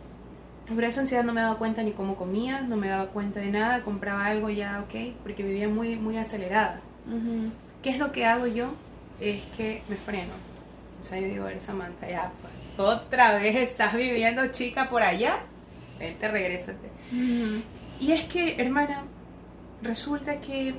por 0.74 0.84
esa 0.84 1.00
ansiedad 1.00 1.24
no 1.24 1.32
me 1.32 1.40
daba 1.40 1.58
cuenta 1.58 1.82
ni 1.82 1.92
cómo 1.92 2.16
comía, 2.16 2.60
no 2.60 2.76
me 2.76 2.88
daba 2.88 3.06
cuenta 3.06 3.40
de 3.40 3.50
nada, 3.50 3.82
compraba 3.82 4.26
algo 4.26 4.50
ya, 4.50 4.82
ok, 4.84 5.16
porque 5.22 5.42
vivía 5.42 5.68
muy, 5.68 5.96
muy 5.96 6.16
acelerada. 6.18 6.80
Ujú. 7.06 7.50
¿Qué 7.82 7.90
es 7.90 7.98
lo 7.98 8.10
que 8.10 8.26
hago 8.26 8.46
yo? 8.46 8.74
Es 9.20 9.44
que 9.56 9.82
me 9.88 9.96
freno. 9.96 10.32
O 11.00 11.02
sea, 11.02 11.20
yo 11.20 11.28
digo, 11.28 11.44
a 11.44 11.48
ver, 11.48 11.60
Samantha, 11.60 12.08
ya, 12.08 12.32
pues, 12.40 12.88
otra 12.88 13.38
vez 13.38 13.54
estás 13.56 13.94
viviendo, 13.94 14.46
chica, 14.48 14.88
por 14.88 15.02
allá. 15.02 15.40
Vente, 15.98 16.28
regrésate. 16.28 16.90
Ujú. 17.12 17.62
Y 18.00 18.12
es 18.12 18.24
que, 18.26 18.60
hermana, 18.60 19.04
resulta 19.82 20.40
que 20.40 20.74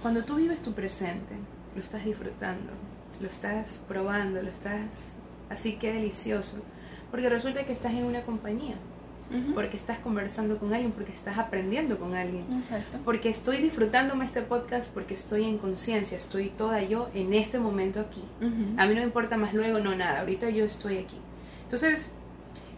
cuando 0.00 0.24
tú 0.24 0.36
vives 0.36 0.62
tu 0.62 0.72
presente, 0.72 1.34
lo 1.74 1.82
estás 1.82 2.04
disfrutando, 2.04 2.72
lo 3.20 3.28
estás 3.28 3.80
probando, 3.88 4.42
lo 4.42 4.50
estás 4.50 5.16
así 5.50 5.74
que 5.74 5.92
delicioso. 5.92 6.62
Porque 7.10 7.28
resulta 7.28 7.64
que 7.64 7.72
estás 7.72 7.92
en 7.92 8.04
una 8.04 8.22
compañía, 8.22 8.76
Porque 9.54 9.76
estás 9.76 9.98
conversando 10.00 10.58
con 10.58 10.72
alguien, 10.74 10.92
porque 10.92 11.12
estás 11.12 11.38
aprendiendo 11.38 11.98
con 11.98 12.14
alguien. 12.14 12.44
Exacto. 12.52 12.98
Porque 13.04 13.30
estoy 13.30 13.58
disfrutándome 13.58 14.24
este 14.24 14.42
podcast, 14.42 14.92
porque 14.92 15.14
estoy 15.14 15.44
en 15.44 15.58
conciencia, 15.58 16.18
estoy 16.18 16.50
toda 16.50 16.82
yo 16.82 17.08
en 17.14 17.32
este 17.32 17.58
momento 17.58 18.00
aquí. 18.00 18.22
Ujú. 18.40 18.74
A 18.76 18.86
mí 18.86 18.94
no 18.94 19.00
me 19.00 19.06
importa 19.06 19.36
más 19.36 19.54
luego, 19.54 19.78
no 19.78 19.94
nada, 19.94 20.20
ahorita 20.20 20.50
yo 20.50 20.64
estoy 20.64 20.98
aquí. 20.98 21.16
Entonces, 21.64 22.10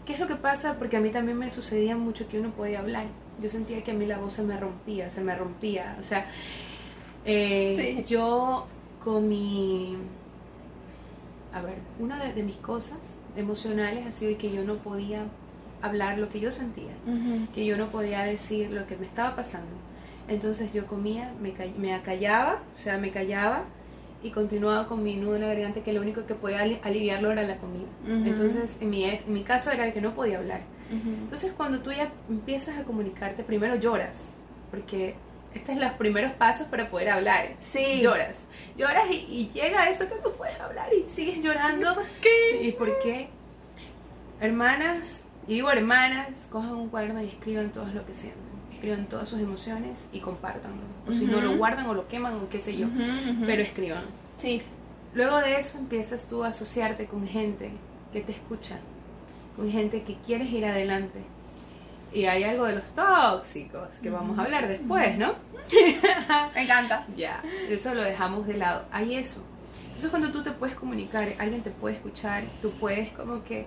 ¿qué 0.06 0.12
es 0.14 0.20
lo 0.20 0.28
que 0.28 0.36
pasa? 0.36 0.74
Porque 0.78 0.96
a 0.96 1.00
mí 1.00 1.10
también 1.10 1.38
me 1.38 1.50
sucedía 1.50 1.96
mucho 1.96 2.28
que 2.28 2.38
uno 2.38 2.50
podía 2.50 2.78
hablar. 2.80 3.06
Yo 3.42 3.50
sentía 3.50 3.82
que 3.82 3.90
a 3.90 3.94
mí 3.94 4.06
la 4.06 4.18
voz 4.18 4.34
se 4.34 4.42
me 4.44 4.56
rompía, 4.58 5.10
se 5.10 5.22
me 5.24 5.34
rompía. 5.34 5.96
O 5.98 6.02
sea, 6.04 6.26
eh, 7.24 7.74
Sí. 8.04 8.04
yo 8.14 8.66
con 9.02 9.28
mi... 9.28 9.96
A 11.52 11.62
ver, 11.62 11.76
una 11.98 12.22
de, 12.22 12.32
de 12.32 12.42
mis 12.42 12.56
cosas 12.56 13.16
emocionales 13.36 14.06
ha 14.06 14.12
sido 14.12 14.36
que 14.38 14.52
yo 14.52 14.64
no 14.64 14.76
podía 14.76 15.24
hablar 15.84 16.18
lo 16.18 16.28
que 16.28 16.40
yo 16.40 16.50
sentía 16.50 16.92
que 17.54 17.64
yo 17.66 17.76
no 17.76 17.88
podía 17.90 18.22
decir 18.22 18.70
lo 18.70 18.86
que 18.86 18.96
me 18.96 19.06
estaba 19.06 19.36
pasando. 19.36 19.70
Entonces 20.28 20.72
yo 20.72 20.86
comía, 20.86 21.32
me, 21.40 21.52
me 21.78 21.92
acallaba, 21.94 22.62
o 22.72 22.76
sea, 22.76 22.96
me 22.98 23.10
callaba 23.10 23.64
y 24.22 24.30
continuaba 24.30 24.88
con 24.88 25.02
mi 25.02 25.16
nudo 25.16 25.34
en 25.36 25.42
la 25.42 25.48
garganta 25.48 25.82
que 25.82 25.92
lo 25.92 26.00
único 26.00 26.24
que 26.24 26.34
podía 26.34 26.60
ali- 26.62 26.80
aliviarlo 26.82 27.30
era 27.30 27.42
la 27.42 27.56
comida. 27.58 27.88
Entonces 28.26 28.78
en 28.80 28.88
mi, 28.90 29.04
en 29.04 29.20
mi 29.32 29.42
caso 29.42 29.70
era 29.70 29.92
que 29.92 30.00
no 30.00 30.14
podía 30.14 30.38
hablar. 30.38 30.62
Entonces 30.90 31.52
cuando 31.56 31.80
tú 31.80 31.92
ya 31.92 32.10
empiezas 32.30 32.78
a 32.78 32.84
comunicarte, 32.84 33.42
primero 33.44 33.74
lloras, 33.76 34.32
porque 34.70 35.14
estos 35.54 35.74
son 35.74 35.80
los 35.84 35.92
primeros 35.92 36.32
pasos 36.32 36.66
para 36.68 36.88
poder 36.90 37.10
hablar. 37.10 37.48
Sí. 37.72 38.00
Lloras. 38.00 38.44
Lloras 38.78 39.04
y, 39.10 39.14
y 39.28 39.50
llega 39.52 39.88
eso 39.90 40.08
que 40.08 40.14
no 40.24 40.30
puedes 40.32 40.58
hablar 40.58 40.88
y 40.92 41.08
sigues 41.08 41.44
llorando. 41.44 41.94
¿Por 41.94 42.04
qué? 42.22 42.62
¿Y 42.62 42.72
por 42.72 42.98
qué? 43.00 43.28
Hermanas, 44.40 45.22
y 45.46 45.54
digo 45.54 45.70
hermanas, 45.70 46.48
cojan 46.50 46.72
un 46.72 46.88
cuaderno 46.88 47.22
y 47.22 47.28
escriban 47.28 47.70
todo 47.70 47.86
lo 47.86 48.04
que 48.06 48.14
sienten. 48.14 48.42
Escriban 48.72 49.06
todas 49.06 49.28
sus 49.28 49.40
emociones 49.40 50.08
y 50.12 50.20
compártanlo. 50.20 50.82
O 51.06 51.12
si 51.12 51.26
no, 51.26 51.40
lo 51.40 51.56
guardan 51.56 51.86
o 51.86 51.94
lo 51.94 52.06
queman 52.08 52.34
o 52.34 52.48
qué 52.48 52.60
sé 52.60 52.76
yo. 52.76 52.86
Pero 53.46 53.62
escriban. 53.62 54.04
sí. 54.38 54.62
Luego 55.14 55.38
de 55.38 55.58
eso 55.58 55.78
empiezas 55.78 56.26
tú 56.28 56.42
a 56.42 56.48
asociarte 56.48 57.06
con 57.06 57.24
gente 57.28 57.70
que 58.12 58.20
te 58.20 58.32
escucha, 58.32 58.80
con 59.54 59.70
gente 59.70 60.02
que 60.02 60.16
quieres 60.26 60.50
ir 60.50 60.64
adelante. 60.66 61.20
Y 62.12 62.24
hay 62.24 62.42
algo 62.42 62.64
de 62.64 62.74
los 62.74 62.90
tóxicos 62.90 63.94
que 64.02 64.10
vamos 64.10 64.36
a 64.36 64.42
hablar 64.42 64.66
después, 64.66 65.16
¿no? 65.16 65.34
Me 66.54 66.62
encanta. 66.62 67.06
Ya, 67.16 67.42
eso 67.68 67.94
lo 67.94 68.02
dejamos 68.02 68.44
de 68.48 68.54
lado. 68.54 68.86
Hay 68.90 69.14
eso. 69.14 69.40
Entonces 69.86 70.10
cuando 70.10 70.30
tú 70.32 70.42
te 70.42 70.50
puedes 70.52 70.74
comunicar, 70.76 71.28
alguien 71.38 71.62
te 71.62 71.70
puede 71.70 71.96
escuchar, 71.96 72.44
tú 72.60 72.70
puedes 72.72 73.10
como 73.12 73.44
que 73.44 73.66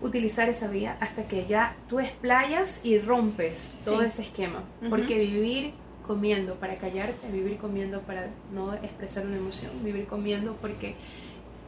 utilizar 0.00 0.48
esa 0.48 0.68
vía 0.68 0.96
hasta 1.00 1.24
que 1.24 1.46
ya 1.46 1.74
tú 1.88 1.98
explayas 2.00 2.80
y 2.84 2.98
rompes 2.98 3.72
todo 3.84 4.00
Sí. 4.00 4.06
ese 4.06 4.22
esquema. 4.22 4.62
Porque 4.90 5.18
vivir 5.18 5.72
comiendo 6.06 6.54
para 6.54 6.76
callarte, 6.76 7.30
vivir 7.30 7.58
comiendo 7.58 8.00
para 8.02 8.28
no 8.52 8.74
expresar 8.74 9.26
una 9.26 9.36
emoción, 9.36 9.72
vivir 9.82 10.06
comiendo 10.06 10.54
porque 10.56 10.94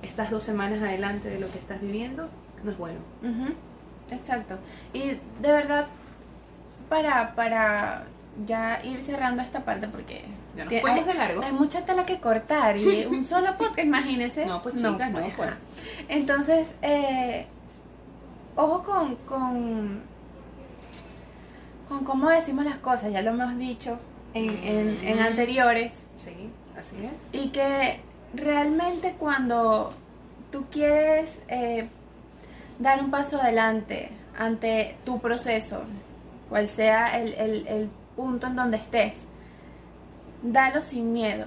estás 0.02 0.30
dos 0.30 0.42
semanas 0.42 0.80
adelante 0.82 1.28
de 1.28 1.40
lo 1.40 1.50
que 1.50 1.58
estás 1.58 1.80
viviendo, 1.80 2.28
no 2.64 2.70
es 2.70 2.78
bueno. 2.78 2.98
Ujú, 3.22 3.52
Exacto. 4.14 4.56
Y 4.92 5.10
de 5.10 5.18
verdad, 5.52 5.86
para, 6.88 7.34
para 7.34 8.04
ya 8.46 8.80
ir 8.84 9.02
cerrando 9.02 9.42
esta 9.42 9.60
parte, 9.64 9.86
porque 9.88 10.24
Ya 10.56 10.64
nos 10.64 10.80
fuimos 10.80 11.00
hay, 11.00 11.04
de 11.04 11.14
largo. 11.14 11.42
hay 11.42 11.52
mucha 11.52 11.84
tela 11.84 12.06
que 12.06 12.18
cortar 12.20 12.76
y 12.76 13.04
un 13.10 13.24
solo 13.24 13.56
podcast, 13.58 13.80
imagínense. 13.80 14.46
No, 14.46 14.62
pues 14.62 14.76
chicas, 14.76 15.10
no, 15.10 15.20
pues, 15.20 15.34
pues. 15.36 15.48
ajá. 15.48 15.58
Entonces, 16.08 16.74
eh, 16.82 17.46
ojo 18.56 18.82
con, 18.82 19.16
con, 19.26 20.00
con 21.88 22.04
cómo 22.04 22.30
decimos 22.30 22.64
las 22.64 22.78
cosas, 22.78 23.12
ya 23.12 23.22
lo 23.22 23.30
hemos 23.30 23.56
dicho 23.58 23.98
en, 24.34 24.50
en, 24.50 24.98
en 25.06 25.18
Ujú. 25.18 25.26
anteriores. 25.26 26.04
Sí, 26.16 26.50
así 26.78 26.96
es. 27.04 27.12
Y 27.40 27.48
que 27.50 28.00
realmente 28.34 29.16
cuando 29.18 29.92
tú 30.52 30.64
quieres 30.70 31.36
eh, 31.48 31.88
dar 32.78 33.02
un 33.02 33.10
paso 33.10 33.40
adelante 33.40 34.10
ante 34.38 34.96
tu 35.04 35.20
proceso, 35.20 35.82
cual 36.48 36.68
sea 36.68 37.18
el, 37.20 37.34
el- 37.34 37.66
el 37.66 37.90
punto 38.20 38.48
en 38.48 38.56
donde 38.56 38.76
estés, 38.76 39.14
dalo 40.42 40.82
sin 40.82 41.14
miedo, 41.14 41.46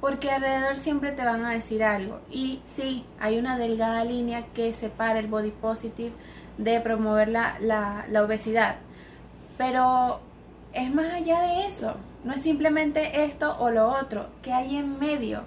porque 0.00 0.30
alrededor 0.30 0.76
siempre 0.76 1.10
te 1.10 1.24
van 1.24 1.44
a 1.44 1.50
decir 1.50 1.82
algo. 1.82 2.20
Y 2.30 2.60
sí, 2.64 3.04
hay 3.18 3.40
una 3.40 3.58
delgada 3.58 4.04
línea 4.04 4.44
que 4.54 4.72
separa 4.72 5.18
el 5.18 5.26
body 5.26 5.50
positive 5.50 6.12
de 6.58 6.80
promover 6.80 7.28
la, 7.28 7.56
la, 7.60 8.22
obesidad, 8.22 8.76
pero 9.58 10.20
es 10.72 10.94
más 10.94 11.12
allá 11.12 11.40
de 11.42 11.66
eso. 11.66 11.96
No 12.22 12.32
es 12.34 12.42
simplemente 12.42 13.24
esto 13.24 13.56
o 13.58 13.70
lo 13.70 13.88
otro, 13.88 14.28
que 14.42 14.52
hay 14.52 14.76
en 14.76 15.00
medio 15.00 15.42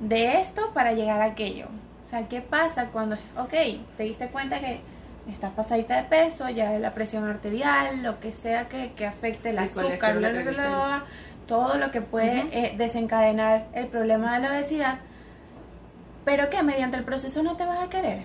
de 0.00 0.40
esto 0.40 0.72
para 0.74 0.92
llegar 0.92 1.20
a 1.20 1.26
aquello. 1.26 1.66
O 2.04 2.10
sea, 2.10 2.26
¿qué 2.26 2.40
pasa 2.40 2.88
cuando, 2.88 3.14
ok, 3.38 3.54
te 3.96 4.02
diste 4.02 4.26
cuenta 4.30 4.58
que 4.58 4.80
estás 5.28 5.52
pasadita 5.52 5.96
de 5.96 6.04
peso, 6.04 6.48
ya 6.48 6.70
la 6.78 6.94
presión 6.94 7.24
arterial, 7.24 8.02
lo 8.02 8.20
que 8.20 8.32
sea 8.32 8.68
que, 8.68 8.92
que 8.92 9.06
afecte 9.06 9.50
el 9.50 9.58
El 9.58 9.64
azúcar, 9.64 10.18
bla, 10.18 10.32
la 10.32 10.42
bla, 10.42 11.04
todo 11.46 11.76
lo 11.78 11.90
que 11.90 12.00
puede 12.00 12.46
eh, 12.52 12.74
desencadenar 12.76 13.66
el 13.72 13.86
problema 13.88 14.34
de 14.38 14.46
la 14.48 14.52
obesidad, 14.54 14.98
pero 16.24 16.48
que 16.50 16.62
mediante 16.62 16.96
el 16.96 17.04
proceso 17.04 17.42
no 17.42 17.56
te 17.56 17.64
vas 17.64 17.80
a 17.80 17.90
querer. 17.90 18.22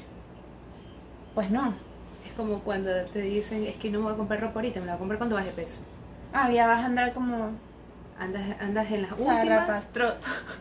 Pues 1.33 1.49
no. 1.49 1.73
Es 2.25 2.31
como 2.37 2.59
cuando 2.59 2.91
te 3.05 3.21
dicen, 3.21 3.65
es 3.65 3.75
que 3.75 3.89
no 3.89 3.99
me 3.99 4.05
voy 4.05 4.13
a 4.13 4.17
comprar 4.17 4.41
ropa 4.41 4.55
ahorita, 4.55 4.79
me 4.79 4.85
la 4.85 4.93
voy 4.93 4.97
a 4.97 4.99
comprar 4.99 5.17
cuando 5.17 5.35
baje 5.35 5.51
peso. 5.51 5.81
Ah, 6.33 6.49
ya 6.51 6.67
vas 6.67 6.81
a 6.83 6.85
andar 6.85 7.13
como 7.13 7.51
Andas, 8.17 8.43
andas 8.61 8.89
en 8.91 9.01
las 9.01 9.11
últimas. 9.11 9.85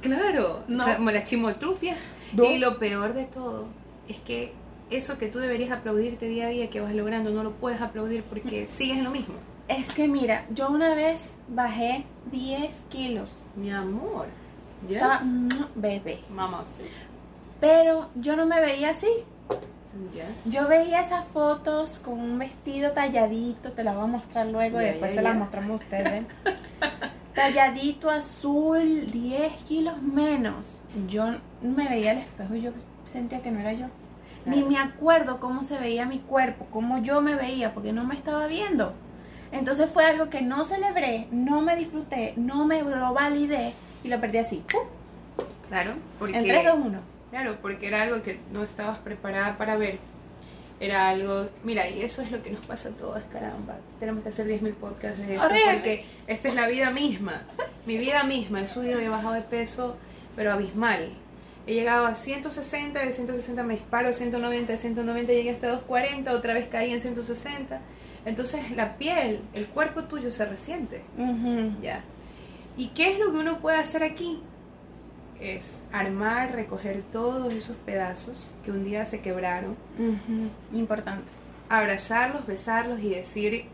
Claro, 0.00 0.64
No. 0.66 0.84
como 0.96 1.10
la 1.10 1.22
chimoltrufia. 1.22 1.96
No. 2.32 2.44
Y 2.44 2.58
lo 2.58 2.78
peor 2.78 3.14
de 3.14 3.24
todo 3.26 3.68
es 4.08 4.18
que 4.20 4.52
eso 4.96 5.18
que 5.18 5.28
tú 5.28 5.38
deberías 5.38 5.70
aplaudirte 5.70 6.28
día 6.28 6.46
a 6.46 6.50
día 6.50 6.70
que 6.70 6.80
vas 6.80 6.94
logrando, 6.94 7.30
no 7.30 7.42
lo 7.42 7.52
puedes 7.52 7.80
aplaudir 7.80 8.22
porque 8.24 8.66
sigues 8.66 8.98
en 8.98 9.04
lo 9.04 9.10
mismo. 9.10 9.34
Es 9.68 9.94
que 9.94 10.08
mira, 10.08 10.46
yo 10.50 10.68
una 10.68 10.94
vez 10.94 11.34
bajé 11.48 12.04
10 12.30 12.72
kilos. 12.90 13.30
Mi 13.56 13.70
amor. 13.70 14.26
Estaba 14.88 15.20
¿Ya? 15.20 15.24
mm, 15.24 15.48
bebé. 15.74 16.20
Mamá, 16.28 16.64
sí. 16.64 16.82
Pero 17.60 18.10
yo 18.14 18.36
no 18.36 18.44
me 18.46 18.60
veía 18.60 18.90
así. 18.90 19.08
Yo 20.44 20.66
veía 20.66 21.02
esas 21.02 21.24
fotos 21.28 22.00
con 22.00 22.18
un 22.18 22.38
vestido 22.38 22.92
talladito, 22.92 23.72
te 23.72 23.84
las 23.84 23.94
voy 23.94 24.04
a 24.04 24.08
mostrar 24.08 24.46
luego 24.48 24.80
y 24.80 24.84
después 24.86 25.14
se 25.14 25.22
las 25.22 25.36
mostramos 25.36 25.70
a 25.70 25.84
ustedes. 25.84 26.24
talladito 27.34 28.10
azul, 28.10 29.10
10 29.10 29.52
kilos 29.64 30.02
menos. 30.02 30.66
Yo 31.08 31.26
me 31.62 31.88
veía 31.88 32.10
al 32.10 32.18
espejo 32.18 32.54
y 32.56 32.62
yo 32.62 32.70
sentía 33.12 33.40
que 33.40 33.50
no 33.50 33.60
era 33.60 33.72
yo. 33.72 33.86
Ni 34.46 34.56
Claro. 34.56 34.68
me 34.68 34.78
acuerdo 34.78 35.40
cómo 35.40 35.64
se 35.64 35.78
veía 35.78 36.06
mi 36.06 36.18
cuerpo, 36.18 36.66
cómo 36.70 36.98
yo 36.98 37.20
me 37.22 37.34
veía, 37.34 37.72
porque 37.72 37.92
no 37.92 38.04
me 38.04 38.14
estaba 38.14 38.46
viendo. 38.46 38.92
Entonces 39.52 39.88
fue 39.90 40.04
algo 40.04 40.28
que 40.30 40.42
no 40.42 40.64
celebré, 40.64 41.28
no 41.30 41.60
me 41.62 41.76
disfruté, 41.76 42.34
no 42.36 42.66
me 42.66 42.82
lo 42.82 43.14
validé 43.14 43.72
y 44.02 44.08
lo 44.08 44.20
perdí 44.20 44.38
así. 44.38 44.64
¡pum! 44.70 44.82
Claro, 45.68 45.92
porque... 46.18 46.36
En 46.38 46.44
3, 46.44 46.64
2, 46.66 46.74
1. 46.86 46.98
Claro, 47.30 47.56
porque 47.62 47.86
era 47.88 48.02
algo 48.02 48.22
que 48.22 48.38
no 48.52 48.62
estabas 48.62 48.98
preparada 48.98 49.56
para 49.56 49.76
ver. 49.76 49.98
Era 50.80 51.08
algo, 51.08 51.48
mira, 51.62 51.88
y 51.88 52.02
eso 52.02 52.20
es 52.22 52.30
lo 52.30 52.42
que 52.42 52.50
nos 52.50 52.66
pasa 52.66 52.88
a 52.90 52.92
todas, 52.92 53.24
caramba. 53.24 53.76
Tenemos 54.00 54.22
que 54.24 54.28
hacer 54.30 54.46
10.000 54.46 54.74
podcasts 54.74 55.18
de 55.24 55.34
esto 55.34 55.46
Horrible. 55.46 55.72
porque 55.74 56.04
esta 56.26 56.48
es 56.48 56.54
la 56.54 56.66
vida 56.66 56.90
misma. 56.90 57.42
Mi 57.86 57.96
vida 57.96 58.24
misma, 58.24 58.60
he 58.62 58.66
subido 58.66 59.00
y 59.00 59.04
he 59.04 59.08
bajado 59.08 59.34
de 59.34 59.42
peso, 59.42 59.96
pero 60.36 60.52
abismal. 60.52 61.10
He 61.66 61.74
llegado 61.74 62.06
a 62.06 62.14
160, 62.14 63.00
de 63.00 63.12
160 63.12 63.62
me 63.62 63.74
disparo, 63.74 64.12
190, 64.12 64.72
de 64.72 64.76
190 64.78 65.32
llegué 65.32 65.50
hasta 65.50 65.68
240, 65.68 66.32
otra 66.32 66.54
vez 66.54 66.68
caí 66.68 66.92
en 66.92 67.00
160. 67.00 67.80
Entonces 68.26 68.70
la 68.72 68.96
piel, 68.98 69.40
el 69.54 69.66
cuerpo 69.68 70.04
tuyo 70.04 70.30
se 70.30 70.44
resiente. 70.44 71.02
Ya. 71.82 72.02
¿Y 72.76 72.88
qué 72.88 73.12
es 73.12 73.18
lo 73.18 73.32
que 73.32 73.38
uno 73.38 73.60
puede 73.60 73.78
hacer 73.78 74.02
aquí? 74.02 74.40
Es 75.40 75.80
armar, 75.92 76.52
recoger 76.52 77.02
todos 77.12 77.52
esos 77.52 77.76
pedazos 77.76 78.50
que 78.64 78.70
un 78.70 78.84
día 78.84 79.04
se 79.04 79.20
quebraron, 79.20 79.76
Importante. 80.72 81.24
abrazarlos, 81.68 82.46
besarlos 82.46 83.00
y 83.00 83.10
decir, 83.10 83.66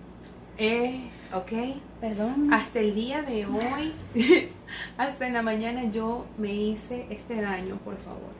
eh, 0.60 1.10
ok, 1.34 1.52
Perdón. 2.00 2.52
hasta 2.52 2.78
el 2.80 2.94
día 2.94 3.22
de 3.22 3.46
hoy, 3.46 3.92
hasta 4.96 5.26
en 5.26 5.34
la 5.34 5.42
mañana 5.42 5.90
yo 5.90 6.26
me 6.38 6.54
hice 6.54 7.06
este 7.10 7.40
daño, 7.40 7.76
por 7.84 7.96
favor. 7.98 8.30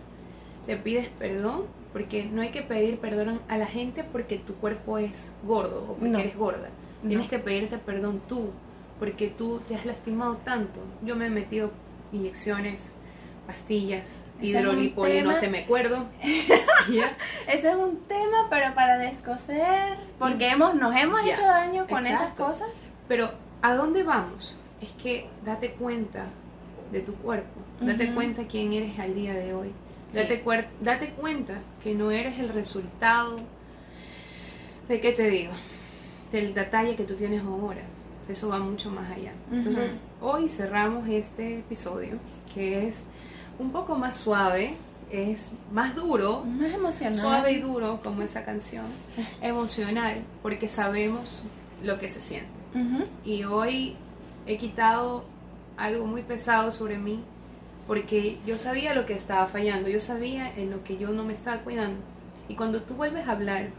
Te 0.67 0.77
pides 0.77 1.09
perdón 1.09 1.65
porque 1.93 2.25
no 2.27 2.43
hay 2.43 2.51
que 2.51 2.63
pedir 2.63 2.99
perdón 2.99 3.41
a 3.49 3.59
la 3.59 3.67
gente 3.67 4.05
porque 4.05 4.39
tu 4.39 4.55
cuerpo 4.55 4.99
es 4.99 5.33
gordo 5.45 5.83
o 5.83 5.95
porque 5.95 6.09
No. 6.11 6.19
eres 6.19 6.37
gorda. 6.37 6.69
No. 7.03 7.09
Tienes 7.09 7.29
que 7.29 7.39
pedirte 7.39 7.79
perdón 7.79 8.21
tú 8.29 8.51
porque 8.99 9.29
tú 9.29 9.61
te 9.67 9.75
has 9.75 9.87
lastimado 9.87 10.37
tanto. 10.45 10.79
Yo 11.05 11.17
me 11.17 11.27
he 11.27 11.31
metido 11.31 11.71
inyecciones, 12.13 12.93
pastillas, 13.47 14.21
hidrolipoli, 14.41 15.23
no 15.23 15.35
sé, 15.35 15.49
me 15.49 15.61
acuerdo. 15.61 16.07
¿Ya? 16.91 17.17
Ese 17.47 17.71
es 17.71 17.77
un 17.77 17.99
tema, 18.09 18.47
pero 18.51 18.75
para 18.75 18.99
descoser. 18.99 19.97
Porque 20.19 20.49
hemos, 20.49 20.75
nos 20.75 20.95
hemos 20.97 21.25
Ya, 21.25 21.35
hecho 21.35 21.43
daño 21.47 21.87
con 21.87 22.07
esas 22.07 22.21
exacto. 22.23 22.47
cosas. 22.47 22.69
Pero 23.09 23.31
¿a 23.63 23.75
dónde 23.75 24.03
vamos? 24.03 24.59
Es 24.81 24.91
que 24.93 25.29
date 25.45 25.73
cuenta 25.73 26.27
de 26.93 27.01
tu 27.01 27.15
cuerpo, 27.17 27.61
date 27.81 28.07
Ujú. 28.07 28.15
cuenta 28.15 28.43
quién 28.49 28.73
eres 28.73 28.99
al 28.99 29.15
día 29.15 29.35
de 29.35 29.53
hoy, 29.55 29.73
Sí. 30.11 30.17
date, 30.19 30.43
date 30.81 31.11
cuenta 31.11 31.55
que 31.83 31.95
no 31.95 32.11
eres 32.11 32.39
el 32.41 32.49
resultado 32.49 33.37
de 34.89 35.01
qué 35.01 35.13
te 35.13 35.29
digo, 35.31 35.53
del 36.33 36.53
detalle 36.55 36.97
que 36.97 37.05
tú 37.05 37.15
tienes 37.15 37.43
ahora. 37.45 37.83
Eso 38.29 38.49
va 38.49 38.59
mucho 38.59 38.91
más 38.91 39.11
allá. 39.11 39.33
Entonces, 39.53 40.03
hoy 40.21 40.49
cerramos 40.49 41.09
este 41.09 41.59
episodio 41.59 42.19
que 42.55 42.87
es 42.87 43.03
un 43.61 43.71
poco 43.73 43.97
más 43.97 44.17
suave, 44.17 44.77
es 45.11 45.51
más 45.73 45.95
duro, 45.95 46.45
Más 46.45 46.73
emocional. 46.73 47.19
suave 47.21 47.53
y 47.53 47.61
duro 47.61 48.01
como 48.03 48.23
esa 48.23 48.45
canción, 48.45 48.87
emocional, 49.43 50.23
porque 50.43 50.69
sabemos 50.69 51.45
lo 51.83 51.99
que 51.99 52.09
se 52.09 52.21
siente. 52.21 52.51
Y 53.25 53.45
hoy 53.45 53.97
he 54.47 54.57
quitado 54.57 55.25
algo 55.77 56.07
muy 56.07 56.23
pesado 56.23 56.71
sobre 56.73 56.99
mí 56.99 57.23
porque 57.87 58.39
yo 58.47 58.59
sabía 58.59 58.95
lo 58.95 59.05
que 59.07 59.15
estaba 59.15 59.47
fallando, 59.47 59.89
yo 59.89 60.01
sabía 60.01 60.53
en 60.57 60.71
lo 60.71 60.85
que 60.85 60.97
yo 60.97 61.09
no 61.11 61.25
me 61.25 61.33
estaba 61.33 61.59
cuidando. 61.63 61.99
Y 62.49 62.55
cuando 62.55 62.83
tú 62.83 62.95
vuelves 62.95 63.27
a 63.27 63.33
hablar 63.33 63.71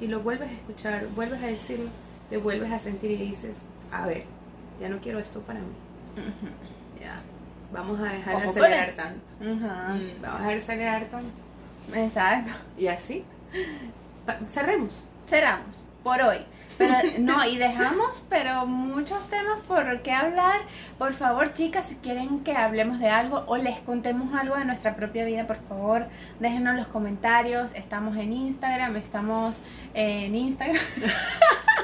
y 0.00 0.06
lo 0.06 0.20
vuelves 0.20 0.48
a 0.48 0.52
escuchar, 0.52 1.06
vuelves 1.14 1.42
a 1.42 1.46
decirlo, 1.46 1.90
te 2.30 2.38
vuelves 2.38 2.72
a 2.72 2.78
sentir 2.78 3.10
y 3.10 3.16
dices, 3.16 3.62
a 3.92 4.06
ver, 4.06 4.24
ya 4.80 4.88
no 4.88 4.98
quiero 5.00 5.18
esto 5.18 5.40
para 5.40 5.60
mí. 5.60 5.66
Ya. 7.00 7.20
Vamos 7.72 8.00
a 8.00 8.04
dejar 8.04 8.38
de 8.38 8.44
acelerar 8.44 8.90
tanto. 8.92 9.34
Mm, 9.40 9.60
Vamos 10.22 10.40
a 10.40 10.48
dejar 10.48 10.48
de 10.48 10.56
acelerar 10.56 11.04
tanto. 11.06 11.40
Exacto. 11.94 12.50
Y 12.76 12.86
así. 12.88 13.24
Cerremos. 14.48 15.04
Cerramos 15.28 15.76
por 16.02 16.20
hoy. 16.22 16.38
Pero 16.78 16.94
no, 17.18 17.44
y 17.44 17.58
dejamos, 17.58 18.22
pero 18.28 18.64
muchos 18.66 19.28
temas 19.28 19.60
por 19.66 20.00
qué 20.02 20.12
hablar. 20.12 20.60
Por 20.96 21.12
favor, 21.12 21.52
chicas, 21.54 21.86
si 21.86 21.96
quieren 21.96 22.40
que 22.44 22.56
hablemos 22.56 22.98
de 23.00 23.08
algo 23.08 23.44
o 23.46 23.56
les 23.56 23.78
contemos 23.80 24.32
algo 24.38 24.56
de 24.56 24.64
nuestra 24.64 24.94
propia 24.94 25.24
vida, 25.24 25.46
por 25.46 25.56
favor, 25.68 26.06
déjenos 26.40 26.76
los 26.76 26.86
comentarios. 26.86 27.70
Estamos 27.74 28.16
en 28.16 28.32
Instagram, 28.32 28.96
estamos 28.96 29.56
en 29.94 30.34
Instagram, 30.34 30.82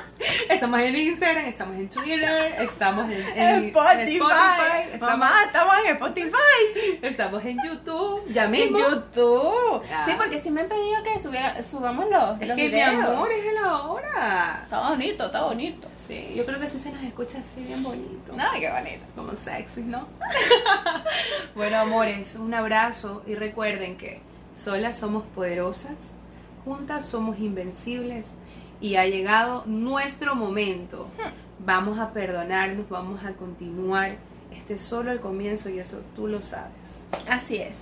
Estamos 0.48 0.80
en 0.80 0.94
Instagram, 0.96 1.44
estamos 1.46 1.76
en 1.76 1.88
Twitter, 1.88 2.54
estamos 2.60 3.04
en, 3.04 3.12
en- 3.12 3.38
en 3.38 3.64
Spotify. 3.66 4.00
en 4.00 4.08
Spotify, 4.08 4.88
estamos, 4.92 5.18
Mamá, 5.18 5.32
estamos 5.46 5.74
en 5.84 5.86
Spotify. 5.92 6.98
estamos 7.02 7.44
en 7.44 7.58
YouTube. 7.64 8.32
Ya 8.32 8.44
En 8.44 8.50
mismo. 8.50 8.78
YouTube. 8.78 9.82
Ah. 9.92 10.04
Sí, 10.06 10.12
porque 10.16 10.40
sí 10.40 10.50
me 10.50 10.62
han 10.62 10.68
pedido 10.68 11.02
que 11.02 11.20
subiera, 11.20 11.62
subamos 11.62 12.06
los, 12.10 12.40
Es 12.40 12.48
los 12.48 12.56
que 12.56 12.68
videos. 12.68 12.94
mi 12.94 13.00
amor 13.02 13.28
es 13.30 13.54
la 13.54 13.82
hora. 13.82 14.60
Está 14.64 14.88
bonito, 14.90 15.26
está 15.26 15.42
bonito. 15.42 15.88
Sí, 15.96 16.32
yo 16.34 16.44
creo 16.46 16.58
que 16.60 16.68
sí 16.68 16.78
se 16.78 16.90
nos 16.90 17.02
escucha 17.02 17.38
así 17.38 17.62
bien 17.62 17.82
bonito. 17.82 18.34
Ay, 18.38 18.60
qué 18.60 18.70
bonito. 18.70 19.04
Como 19.16 19.32
sexy, 19.36 19.82
¿no? 19.82 20.06
bueno, 21.54 21.78
amores, 21.78 22.34
un 22.36 22.54
abrazo 22.54 23.22
y 23.26 23.34
recuerden 23.34 23.96
que 23.96 24.20
solas 24.56 24.98
somos 24.98 25.24
poderosas, 25.34 26.10
juntas 26.64 27.06
somos 27.06 27.38
invencibles 27.38 28.30
y 28.84 28.96
ha 28.96 29.06
llegado 29.06 29.62
nuestro 29.64 30.34
momento. 30.34 31.08
Vamos 31.64 31.98
a 31.98 32.12
perdonarnos, 32.12 32.86
vamos 32.90 33.24
a 33.24 33.32
continuar. 33.32 34.18
Este 34.54 34.74
es 34.74 34.82
solo 34.82 35.10
el 35.10 35.20
comienzo 35.20 35.70
y 35.70 35.78
eso 35.78 36.02
tú 36.14 36.26
lo 36.26 36.42
sabes. 36.42 37.02
Así 37.26 37.56
es. 37.56 37.78